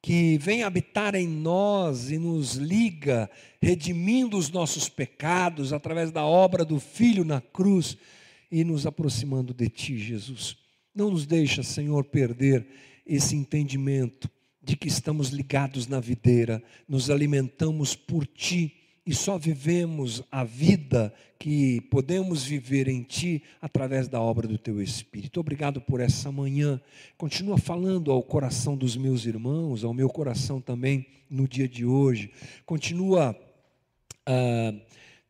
Que 0.04 0.36
vem 0.36 0.62
habitar 0.62 1.14
em 1.14 1.26
nós 1.26 2.10
e 2.10 2.18
nos 2.18 2.56
liga, 2.56 3.30
redimindo 3.58 4.36
os 4.36 4.50
nossos 4.50 4.86
pecados 4.86 5.72
através 5.72 6.10
da 6.10 6.26
obra 6.26 6.62
do 6.62 6.78
Filho 6.78 7.24
na 7.24 7.40
cruz 7.40 7.96
e 8.52 8.64
nos 8.64 8.86
aproximando 8.86 9.54
de 9.54 9.66
Ti, 9.70 9.96
Jesus. 9.96 10.58
Não 10.94 11.10
nos 11.10 11.24
deixa, 11.24 11.62
Senhor, 11.62 12.04
perder 12.04 12.66
esse 13.06 13.34
entendimento 13.34 14.30
de 14.62 14.76
que 14.76 14.88
estamos 14.88 15.30
ligados 15.30 15.86
na 15.86 16.00
videira, 16.00 16.62
nos 16.86 17.08
alimentamos 17.08 17.96
por 17.96 18.26
Ti 18.26 18.76
e 19.06 19.14
só 19.14 19.36
vivemos 19.36 20.22
a 20.30 20.44
vida 20.44 21.12
que 21.38 21.82
podemos 21.90 22.42
viver 22.42 22.88
em 22.88 23.02
Ti 23.02 23.42
através 23.60 24.08
da 24.08 24.20
obra 24.20 24.48
do 24.48 24.56
Teu 24.56 24.80
Espírito. 24.80 25.40
Obrigado 25.40 25.80
por 25.80 26.00
essa 26.00 26.32
manhã. 26.32 26.80
Continua 27.18 27.58
falando 27.58 28.10
ao 28.10 28.22
coração 28.22 28.76
dos 28.76 28.96
meus 28.96 29.26
irmãos, 29.26 29.84
ao 29.84 29.92
meu 29.92 30.08
coração 30.08 30.58
também 30.58 31.06
no 31.28 31.46
dia 31.46 31.68
de 31.68 31.84
hoje. 31.84 32.30
Continua 32.64 33.38
ah, 34.24 34.72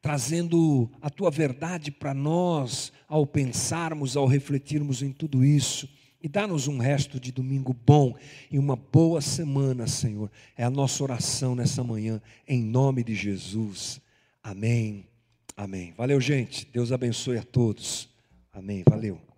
trazendo 0.00 0.88
a 1.00 1.10
Tua 1.10 1.30
verdade 1.30 1.90
para 1.90 2.14
nós 2.14 2.92
ao 3.08 3.26
pensarmos, 3.26 4.16
ao 4.16 4.26
refletirmos 4.26 5.02
em 5.02 5.10
tudo 5.10 5.44
isso. 5.44 5.88
E 6.24 6.28
dá-nos 6.28 6.68
um 6.68 6.78
resto 6.78 7.20
de 7.20 7.30
domingo 7.30 7.76
bom 7.84 8.16
e 8.50 8.58
uma 8.58 8.76
boa 8.76 9.20
semana, 9.20 9.86
Senhor. 9.86 10.30
É 10.56 10.64
a 10.64 10.70
nossa 10.70 11.02
oração 11.02 11.54
nessa 11.54 11.84
manhã, 11.84 12.18
em 12.48 12.62
nome 12.62 13.04
de 13.04 13.14
Jesus. 13.14 14.00
Amém. 14.42 15.06
Amém. 15.54 15.92
Valeu, 15.94 16.18
gente. 16.22 16.66
Deus 16.72 16.92
abençoe 16.92 17.36
a 17.36 17.42
todos. 17.42 18.08
Amém. 18.54 18.82
Valeu. 18.88 19.33